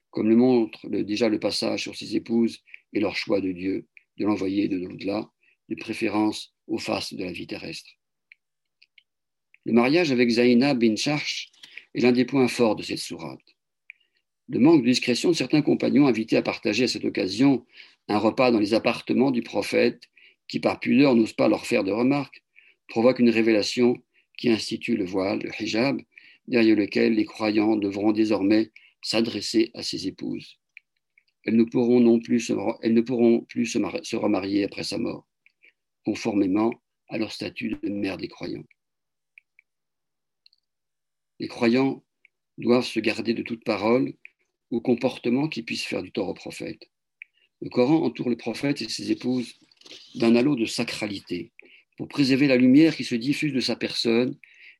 comme 0.09 0.29
le 0.29 0.35
montre 0.35 0.87
déjà 0.89 1.29
le 1.29 1.39
passage 1.39 1.83
sur 1.83 1.95
ses 1.95 2.15
épouses 2.15 2.63
et 2.93 2.99
leur 2.99 3.15
choix 3.15 3.41
de 3.41 3.51
Dieu, 3.51 3.87
de 4.17 4.25
l'envoyer 4.25 4.67
de 4.67 4.77
l'au-delà, 4.77 5.29
de 5.69 5.75
préférence 5.75 6.55
aux 6.67 6.77
faces 6.77 7.13
de 7.13 7.23
la 7.23 7.31
vie 7.31 7.47
terrestre. 7.47 7.91
Le 9.65 9.73
mariage 9.73 10.11
avec 10.11 10.29
Zaina 10.29 10.73
bin 10.73 10.95
Charch 10.95 11.51
est 11.93 12.01
l'un 12.01 12.11
des 12.11 12.25
points 12.25 12.47
forts 12.47 12.75
de 12.75 12.83
cette 12.83 12.99
sourate. 12.99 13.55
Le 14.47 14.59
manque 14.59 14.83
de 14.83 14.87
discrétion 14.87 15.31
de 15.31 15.35
certains 15.35 15.63
compagnons 15.63 16.07
invités 16.07 16.37
à 16.37 16.43
partager 16.43 16.83
à 16.83 16.87
cette 16.87 17.03
occasion 17.03 17.65
un 18.07 18.19
repas 18.19 18.51
dans 18.51 18.59
les 18.59 18.75
appartements 18.75 19.31
du 19.31 19.41
prophète, 19.41 20.03
qui 20.47 20.59
par 20.59 20.79
pudeur 20.79 21.15
n'ose 21.15 21.33
pas 21.33 21.47
leur 21.47 21.65
faire 21.65 21.83
de 21.83 21.91
remarques, 21.91 22.43
provoque 22.87 23.19
une 23.19 23.31
révélation 23.31 23.97
qui 24.37 24.49
institue 24.49 24.95
le 24.95 25.05
voile, 25.05 25.39
le 25.39 25.49
hijab, 25.59 25.99
derrière 26.47 26.75
lequel 26.75 27.13
les 27.13 27.25
croyants 27.25 27.75
devront 27.75 28.11
désormais 28.11 28.71
s'adresser 29.01 29.71
à 29.73 29.83
ses 29.83 30.07
épouses. 30.07 30.59
Elles 31.43 31.55
ne 31.55 31.63
pourront, 31.63 32.19
plus 32.19 32.39
se, 32.39 32.53
elles 32.81 34.05
se 34.05 34.15
remarier 34.15 34.63
après 34.63 34.83
sa 34.83 34.97
mort, 34.97 35.27
conformément 36.03 36.71
à 37.07 37.17
leur 37.17 37.31
statut 37.31 37.77
de 37.81 37.89
mère 37.89 38.17
des 38.17 38.27
croyants. 38.27 38.65
Les 41.39 41.47
croyants 41.47 42.03
doivent 42.57 42.85
se 42.85 42.99
garder 42.99 43.33
de 43.33 43.43
toute 43.43 43.63
parole 43.63 44.13
ou 44.71 44.81
comportement 44.81 45.47
qui 45.47 45.61
puisse 45.61 45.83
faire 45.83 46.01
du 46.01 46.11
tort 46.11 46.29
au 46.29 46.33
prophète. 46.33 46.89
Le 47.61 47.69
Coran 47.69 48.03
entoure 48.03 48.29
le 48.29 48.37
prophète 48.37 48.81
et 48.81 48.89
ses 48.89 49.11
épouses 49.11 49.59
d'un 50.15 50.35
halo 50.35 50.55
de 50.55 50.65
sacralité 50.65 51.51
pour 51.97 52.07
préserver 52.07 52.47
la 52.47 52.57
lumière 52.57 52.95
qui 52.95 53.03
se 53.03 53.15
diffuse 53.15 53.53
de 53.53 53.59
sa 53.59 53.75
personne 53.75 54.37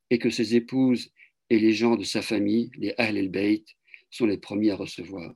et 0.10 0.20
que 0.20 0.30
ses 0.30 0.56
épouses 0.56 1.12
et 1.50 1.60
les 1.60 1.74
gens 1.74 1.96
de 1.96 2.04
sa 2.04 2.22
famille, 2.22 2.72
les 2.78 2.94
Ahl 2.98 3.18
el-Bayt, 3.18 3.66
sont 4.10 4.26
les 4.26 4.38
premiers 4.38 4.72
à 4.72 4.76
recevoir. 4.76 5.36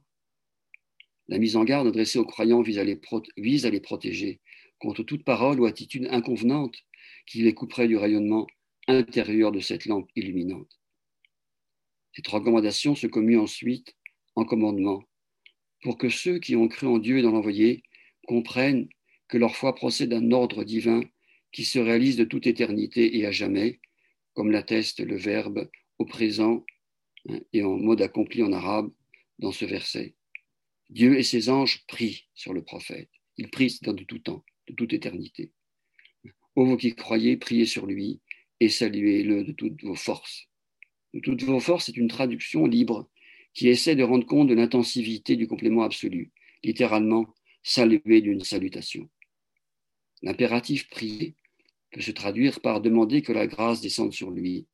La 1.28 1.38
mise 1.38 1.56
en 1.56 1.64
garde 1.64 1.88
adressée 1.88 2.18
aux 2.18 2.26
croyants 2.26 2.62
vise 2.62 2.80
à, 2.80 2.84
les 2.84 3.80
protéger 3.80 4.40
contre 4.80 5.04
toute 5.04 5.24
parole 5.24 5.60
ou 5.60 5.66
attitude 5.66 6.08
inconvenante 6.10 6.76
qui 7.28 7.44
les 7.44 7.54
couperait 7.54 7.88
du 7.88 7.98
rayonnement 7.98 8.48
intérieur 8.88 9.52
de 9.52 9.60
cette 9.60 9.86
lampe 9.86 10.10
illuminante. 10.16 10.80
Cette 12.14 12.28
recommandation 12.28 12.96
se 12.96 13.06
commue 13.06 13.38
ensuite 13.38 13.96
en 14.36 14.46
commandement 14.46 15.04
pour 15.84 15.98
que 15.98 16.10
ceux 16.10 16.40
qui 16.40 16.56
ont 16.56 16.68
cru 16.68 16.88
en 16.88 16.98
Dieu 16.98 17.20
et 17.20 17.22
dans 17.22 17.32
l'envoyé 17.32 17.84
comprennent 18.28 18.90
que 19.28 19.38
leur 19.38 19.56
foi 19.56 19.76
procède 19.76 20.10
d'un 20.10 20.32
ordre 20.32 20.64
divin 20.64 21.02
qui 21.52 21.64
se 21.64 21.80
réalise 21.80 22.18
de 22.18 22.24
toute 22.24 22.48
éternité 22.48 23.18
et 23.18 23.26
à 23.26 23.32
jamais, 23.32 23.80
comme 24.34 24.52
l'atteste 24.52 25.00
le 25.00 25.16
verbe 25.16 25.70
au 26.00 26.06
présent 26.06 26.66
hein, 27.30 27.40
et 27.54 27.64
en 27.64 27.78
mode 27.78 28.02
accompli 28.02 28.42
en 28.42 28.52
arabe 28.52 28.92
dans 29.38 29.52
ce 29.52 29.66
verset. 29.66 30.16
Dieu 30.90 31.20
et 31.20 31.24
ses 31.24 31.50
anges 31.50 31.86
prient 31.88 32.26
sur 32.34 32.54
le 32.54 32.64
prophète. 32.64 33.10
Ils 33.38 33.50
prient 33.50 33.78
dans 33.84 33.94
de 33.94 34.04
tout 34.04 34.20
temps, 34.20 34.44
de 34.68 34.74
toute 34.74 34.94
éternité. 34.94 35.52
Ô 36.56 36.66
vous 36.66 36.78
qui 36.78 36.96
croyez, 36.96 37.38
priez 37.38 37.66
sur 37.66 37.86
lui 37.86 38.22
et 38.60 38.70
saluez-le 38.70 39.44
de 39.44 39.52
toutes 39.52 39.84
vos 39.84 39.96
forces. 39.96 40.48
De 41.14 41.20
toutes 41.20 41.44
vos 41.44 41.60
forces 41.60 41.90
est 41.90 41.98
une 41.98 42.08
traduction 42.08 42.66
libre 42.66 43.10
qui 43.54 43.68
essaie 43.68 43.96
de 43.96 44.04
rendre 44.04 44.26
compte 44.26 44.48
de 44.48 44.54
l'intensivité 44.54 45.36
du 45.36 45.48
complément 45.48 45.84
absolu, 45.84 46.32
littéralement 46.64 47.34
saluer 47.64 48.22
d'une 48.22 48.44
salutation. 48.44 49.10
L'impératif 50.22 50.90
prier 50.90 51.36
peut 51.92 52.02
se 52.02 52.12
traduire 52.12 52.60
par 52.62 52.82
demander 52.82 53.22
que 53.22 53.32
la 53.32 53.48
grâce 53.48 53.82
descende 53.82 54.14
sur 54.14 54.32
lui, 54.32 54.68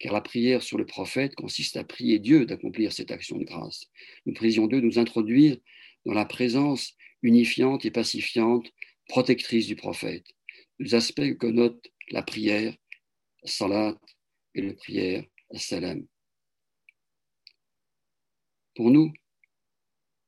car 0.00 0.14
la 0.14 0.22
prière 0.22 0.62
sur 0.62 0.78
le 0.78 0.86
prophète 0.86 1.34
consiste 1.36 1.76
à 1.76 1.84
prier 1.84 2.18
Dieu 2.18 2.46
d'accomplir 2.46 2.92
cette 2.92 3.10
action 3.12 3.36
de 3.38 3.44
grâce. 3.44 3.86
Nous 4.26 4.32
prions 4.32 4.66
Dieu 4.66 4.80
de 4.80 4.86
nous 4.86 4.98
introduire 4.98 5.58
dans 6.06 6.14
la 6.14 6.24
présence 6.24 6.96
unifiante 7.22 7.84
et 7.84 7.90
pacifiante, 7.90 8.66
protectrice 9.08 9.66
du 9.66 9.76
prophète, 9.76 10.26
deux 10.80 10.94
aspects 10.94 11.36
que 11.36 11.46
note 11.46 11.86
la 12.10 12.22
prière, 12.22 12.74
salat, 13.44 14.00
et 14.54 14.62
la 14.62 14.72
prière, 14.72 15.22
salam. 15.54 16.06
Pour 18.74 18.90
nous, 18.90 19.12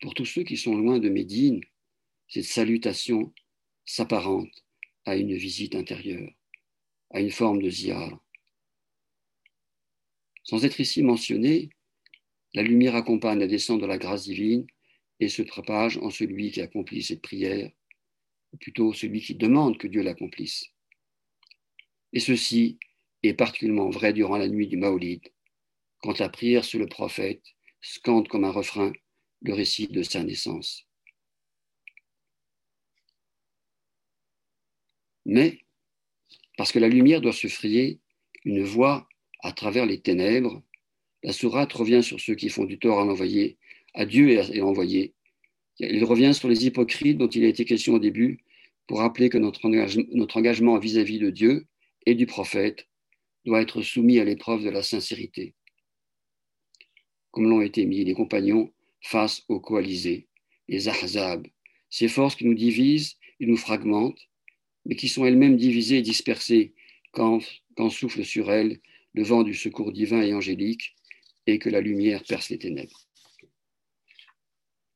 pour 0.03 0.15
tous 0.15 0.27
ceux 0.27 0.43
qui 0.43 0.59
sont 0.59 0.77
loin 0.77 0.99
de 0.99 1.09
Médine, 1.09 1.61
cette 2.29 2.45
salutation 2.45 3.33
s'apparente 3.87 4.65
à 5.07 5.17
une 5.17 5.35
visite 5.35 5.75
intérieure, 5.75 6.31
à 7.11 7.21
une 7.21 7.31
forme 7.31 7.63
de 7.63 7.71
ziyar. 7.71 8.22
Sans 10.45 10.65
être 10.65 10.81
ici 10.81 11.03
mentionné, 11.03 11.71
la 12.55 12.63
lumière 12.63 12.97
accompagne 12.97 13.39
la 13.39 13.47
descente 13.47 13.81
de 13.81 13.87
la 13.87 13.99
grâce 13.99 14.25
divine 14.25 14.67
et 15.21 15.29
se 15.29 15.43
propage 15.43 15.99
en 15.99 16.11
celui 16.11 16.51
qui 16.51 16.61
accomplit 16.61 17.03
cette 17.03 17.23
prière, 17.23 17.71
ou 18.53 18.57
plutôt 18.57 18.93
celui 18.93 19.21
qui 19.21 19.35
demande 19.35 19.79
que 19.79 19.87
Dieu 19.87 20.03
l'accomplisse. 20.03 20.67
Et 22.13 22.21
ceci 22.21 22.79
est 23.23 23.35
particulièrement 23.35 23.89
vrai 23.89 24.13
durant 24.13 24.37
la 24.37 24.49
nuit 24.49 24.67
du 24.67 24.77
Maolid, 24.77 25.23
quand 25.99 26.19
la 26.19 26.29
prière 26.29 26.65
sur 26.65 26.79
le 26.79 26.87
prophète 26.87 27.43
scande 27.81 28.29
comme 28.29 28.45
un 28.45 28.51
refrain 28.51 28.93
le 29.43 29.55
récit 29.55 29.89
de 29.89 30.03
sa 30.03 30.23
naissance. 30.23 30.87
Mais, 35.25 35.61
parce 36.57 36.73
que 36.73 36.79
la 36.81 36.89
lumière 36.89 37.21
doit 37.21 37.33
se 37.33 37.47
frayer 37.47 38.01
une 38.45 38.65
voie 38.65 39.09
à 39.43 39.53
travers 39.53 39.87
les 39.87 40.01
ténèbres, 40.01 40.63
la 41.23 41.33
sourate 41.33 41.73
revient 41.73 42.03
sur 42.03 42.21
ceux 42.21 42.35
qui 42.35 42.49
font 42.49 42.65
du 42.65 42.79
tort 42.79 43.01
à 43.01 43.05
l'envoyer, 43.05 43.59
à 43.95 44.07
Dieu 44.07 44.31
et 44.31 44.39
à 44.39 44.49
l'envoyer. 44.55 45.13
Il 45.79 46.05
revient 46.05 46.35
sur 46.35 46.49
les 46.49 46.67
hypocrites 46.67 47.19
dont 47.19 47.29
il 47.29 47.45
a 47.45 47.49
été 47.49 47.65
question 47.65 47.95
au 47.95 47.99
début 47.99 48.45
pour 48.87 48.99
rappeler 48.99 49.29
que 49.29 49.39
notre 49.39 50.37
engagement 50.37 50.79
vis-à-vis 50.79 51.19
de 51.19 51.31
Dieu 51.31 51.67
et 52.07 52.15
du 52.15 52.27
prophète 52.27 52.89
doit 53.45 53.61
être 53.61 53.83
soumis 53.83 54.19
à 54.19 54.25
l'épreuve 54.25 54.65
de 54.65 54.71
la 54.71 54.83
sincérité. 54.83 55.55
Comme 57.31 57.49
l'ont 57.49 57.63
été 57.63 57.85
mis 57.87 58.05
les 58.05 58.15
compagnons 58.15 58.73
face 59.01 59.43
aux 59.49 59.61
coalisés, 59.61 60.29
les 60.69 60.89
ahzab, 60.89 61.47
ces 61.91 62.09
forces 62.09 62.37
qui 62.37 62.45
nous 62.45 62.55
divisent 62.55 63.17
et 63.41 63.47
nous 63.47 63.57
fragmentent, 63.57 64.29
mais 64.85 64.97
qui 64.97 65.09
sont 65.09 65.25
elles-mêmes 65.25 65.57
divisées 65.57 65.99
et 65.99 66.03
dispersées 66.03 66.75
quand, 67.13 67.41
quand 67.77 67.91
souffle 67.91 68.25
sur 68.25 68.51
elles 68.53 68.81
le 69.15 69.23
vent 69.23 69.43
du 69.43 69.55
secours 69.55 69.93
divin 69.93 70.23
et 70.23 70.35
angélique, 70.35 70.95
et 71.47 71.59
que 71.59 71.69
la 71.69 71.81
lumière 71.81 72.23
perce 72.23 72.51
les 72.51 72.59
ténèbres. 72.59 73.09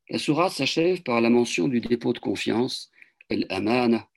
La 0.08 0.18
sourate 0.18 0.52
s'achève 0.52 1.02
par 1.02 1.20
la 1.20 1.30
mention 1.30 1.66
du 1.66 1.80
dépôt 1.80 2.12
de 2.12 2.18
confiance, 2.20 2.90
el 3.28 3.46
amana, 3.50 4.08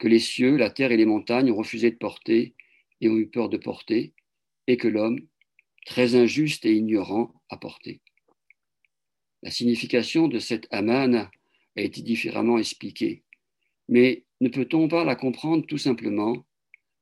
que 0.00 0.08
les 0.08 0.18
cieux, 0.18 0.56
la 0.56 0.70
terre 0.70 0.92
et 0.92 0.96
les 0.96 1.04
montagnes 1.04 1.50
ont 1.50 1.56
refusé 1.56 1.90
de 1.90 1.96
porter 1.96 2.54
et 3.00 3.08
ont 3.08 3.16
eu 3.16 3.28
peur 3.28 3.48
de 3.48 3.58
porter, 3.58 4.14
et 4.66 4.76
que 4.76 4.88
l'homme, 4.88 5.20
très 5.84 6.14
injuste 6.14 6.64
et 6.64 6.72
ignorant, 6.72 7.34
a 7.50 7.58
porté. 7.58 8.00
La 9.42 9.50
signification 9.50 10.26
de 10.26 10.38
cette 10.38 10.66
amana 10.70 11.30
a 11.76 11.82
été 11.82 12.00
différemment 12.00 12.56
expliquée, 12.56 13.22
mais 13.88 14.24
ne 14.40 14.48
peut-on 14.48 14.88
pas 14.88 15.04
la 15.04 15.16
comprendre 15.16 15.66
tout 15.66 15.78
simplement 15.78 16.46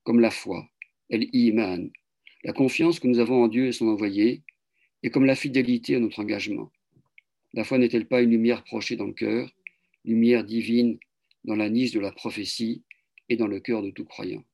comme 0.03 0.19
la 0.19 0.33
foi, 0.33 0.69
el 1.11 1.29
iman, 1.33 1.91
la 2.45 2.53
confiance 2.53 2.99
que 2.99 3.07
nous 3.07 3.19
avons 3.19 3.45
en 3.45 3.49
Dieu 3.49 3.67
et 3.67 3.73
son 3.73 3.89
envoyé, 3.89 4.43
et 5.03 5.11
comme 5.11 5.25
la 5.25 5.37
fidélité 5.37 5.97
à 5.97 6.01
notre 6.01 6.21
engagement. 6.21 6.73
La 7.55 7.65
foi 7.65 7.79
n'est-elle 7.79 8.07
pas 8.07 8.23
une 8.23 8.31
lumière 8.31 8.65
prochée 8.65 8.97
dans 8.97 9.07
le 9.07 9.13
cœur, 9.13 9.53
lumière 10.05 10.45
divine 10.45 10.99
dans 11.45 11.57
la 11.57 11.69
niche 11.69 11.93
de 11.93 12.01
la 12.01 12.13
prophétie 12.13 12.83
et 13.29 13.37
dans 13.37 13.47
le 13.47 13.61
cœur 13.61 13.83
de 13.83 13.91
tout 13.91 14.05
croyant? 14.05 14.45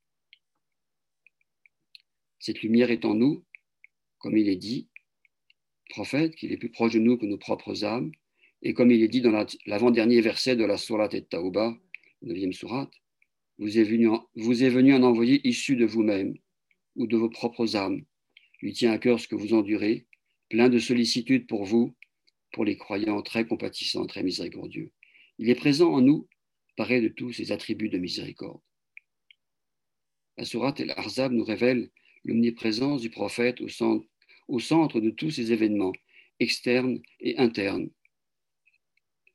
Cette 2.38 2.62
lumière 2.62 2.90
est 2.90 3.04
en 3.04 3.14
nous, 3.14 3.44
comme 4.18 4.36
il 4.36 4.48
est 4.48 4.56
dit, 4.56 4.88
prophète, 5.90 6.34
qu'il 6.36 6.52
est 6.52 6.56
plus 6.56 6.70
proche 6.70 6.92
de 6.92 6.98
nous 6.98 7.16
que 7.16 7.26
nos 7.26 7.38
propres 7.38 7.84
âmes, 7.84 8.12
et 8.62 8.74
comme 8.74 8.90
il 8.90 9.02
est 9.02 9.08
dit 9.08 9.20
dans 9.20 9.46
l'avant-dernier 9.66 10.20
verset 10.20 10.56
de 10.56 10.64
la 10.64 10.76
Surat 10.76 11.08
et 11.12 11.22
Tauba, 11.22 11.76
9e 12.24 12.52
Surat, 12.52 12.90
vous 13.58 13.78
est, 13.78 13.84
venu, 13.84 14.08
vous 14.34 14.64
est 14.64 14.68
venu 14.68 14.92
un 14.92 15.02
envoyé 15.02 15.46
issu 15.46 15.76
de 15.76 15.84
vous-même 15.84 16.34
ou 16.98 17.06
de 17.06 17.16
vos 17.16 17.30
propres 17.30 17.76
âmes. 17.76 18.04
Lui 18.60 18.74
tient 18.74 18.92
à 18.92 18.98
cœur 18.98 19.18
ce 19.18 19.28
que 19.28 19.36
vous 19.36 19.54
endurez, 19.54 20.06
plein 20.50 20.68
de 20.68 20.78
sollicitude 20.78 21.46
pour 21.46 21.64
vous, 21.64 21.96
pour 22.52 22.64
les 22.64 22.76
croyants 22.76 23.22
très 23.22 23.46
compatissants, 23.46 24.06
très 24.06 24.22
miséricordieux. 24.22 24.92
Il 25.38 25.48
est 25.48 25.54
présent 25.54 25.92
en 25.92 26.00
nous, 26.00 26.28
paré 26.76 27.00
de 27.00 27.08
tous 27.08 27.32
ses 27.32 27.52
attributs 27.52 27.88
de 27.88 27.98
miséricorde. 27.98 28.60
La 30.36 30.44
sourate 30.44 30.80
El 30.80 30.90
Arzab 30.90 31.32
nous 31.32 31.44
révèle 31.44 31.90
l'omniprésence 32.24 33.00
du 33.00 33.10
prophète 33.10 33.60
au 33.60 33.68
centre, 33.68 34.06
au 34.48 34.58
centre 34.58 35.00
de 35.00 35.10
tous 35.10 35.30
ces 35.30 35.52
événements, 35.52 35.92
externes 36.40 37.00
et 37.20 37.36
internes. 37.38 37.90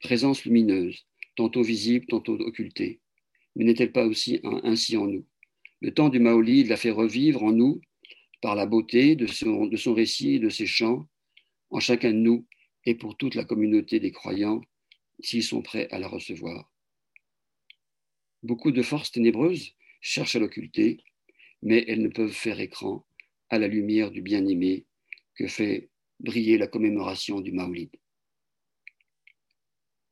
Présence 0.01 0.43
lumineuse, 0.45 1.05
tantôt 1.35 1.63
visible, 1.63 2.05
tantôt 2.07 2.35
occultée. 2.39 2.99
Mais 3.55 3.65
n'est-elle 3.65 3.91
pas 3.91 4.05
aussi 4.05 4.39
ainsi 4.43 4.97
en 4.97 5.07
nous? 5.07 5.25
Le 5.83 5.93
temps 5.93 6.07
du 6.07 6.19
Maolid 6.19 6.69
l'a 6.69 6.77
fait 6.77 6.91
revivre 6.91 7.43
en 7.43 7.51
nous 7.51 7.81
par 8.41 8.55
la 8.55 8.65
beauté 8.65 9.17
de 9.17 9.27
son, 9.27 9.65
de 9.65 9.75
son 9.75 9.93
récit 9.93 10.35
et 10.35 10.39
de 10.39 10.47
ses 10.47 10.65
chants, 10.65 11.09
en 11.71 11.81
chacun 11.81 12.13
de 12.13 12.19
nous 12.19 12.47
et 12.85 12.95
pour 12.95 13.17
toute 13.17 13.35
la 13.35 13.43
communauté 13.43 13.99
des 13.99 14.13
croyants, 14.13 14.61
s'ils 15.19 15.43
sont 15.43 15.61
prêts 15.61 15.89
à 15.91 15.99
la 15.99 16.07
recevoir. 16.07 16.71
Beaucoup 18.43 18.71
de 18.71 18.81
forces 18.81 19.11
ténébreuses 19.11 19.73
cherchent 19.99 20.37
à 20.37 20.39
l'occulter, 20.39 21.03
mais 21.61 21.83
elles 21.89 22.01
ne 22.01 22.07
peuvent 22.07 22.31
faire 22.31 22.61
écran 22.61 23.05
à 23.49 23.59
la 23.59 23.67
lumière 23.67 24.09
du 24.09 24.21
bien-aimé 24.21 24.85
que 25.35 25.47
fait 25.47 25.89
briller 26.21 26.57
la 26.57 26.67
commémoration 26.67 27.41
du 27.41 27.51
Maolid. 27.51 27.89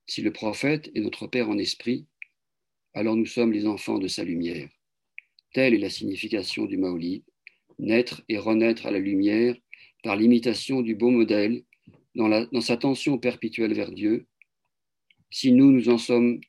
Si 0.06 0.22
le 0.22 0.34
prophète 0.34 0.92
est 0.96 1.00
notre 1.00 1.28
Père 1.28 1.50
en 1.50 1.58
esprit, 1.58 2.08
alors 2.94 3.16
nous 3.16 3.26
sommes 3.26 3.54
les 3.54 3.66
enfants 3.66 4.00
de 4.00 4.10
sa 4.10 4.26
lumière. 4.26 4.70
Telle 5.54 5.74
est 5.74 5.80
la 5.80 5.90
signification 5.90 6.66
du 6.66 6.78
Maolid, 6.78 7.24
naître 7.80 8.24
et 8.30 8.38
renaître 8.38 8.86
à 8.86 8.92
la 8.92 9.00
lumière 9.00 9.56
par 10.04 10.16
l'imitation 10.16 10.82
du 10.82 10.96
beau 10.96 11.10
modèle 11.10 11.64
dans, 12.16 12.62
sa 12.62 12.78
tension 12.78 13.18
perpétuelle 13.18 13.74
vers 13.74 13.92
Dieu. 13.92 14.28
Si 15.30 15.52
nous, 15.52 15.72
nous 15.72 15.90
en 15.90 15.98
sommes 15.98 16.40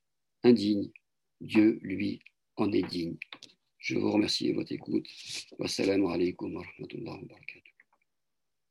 indignes, 0.43 0.91
Dieu, 1.41 1.79
lui, 1.83 2.21
en 2.57 2.73
est 2.73 2.89
digne. 2.89 3.17
Je 3.79 3.97
vous 3.97 4.13
remercie 4.13 4.49
de 4.49 4.55
votre 4.55 4.73
écoute. 4.73 5.09
Wassalamu 5.59 6.09
alaikum 6.09 6.55
wa 6.55 6.63
rahmatullahi. 6.63 7.62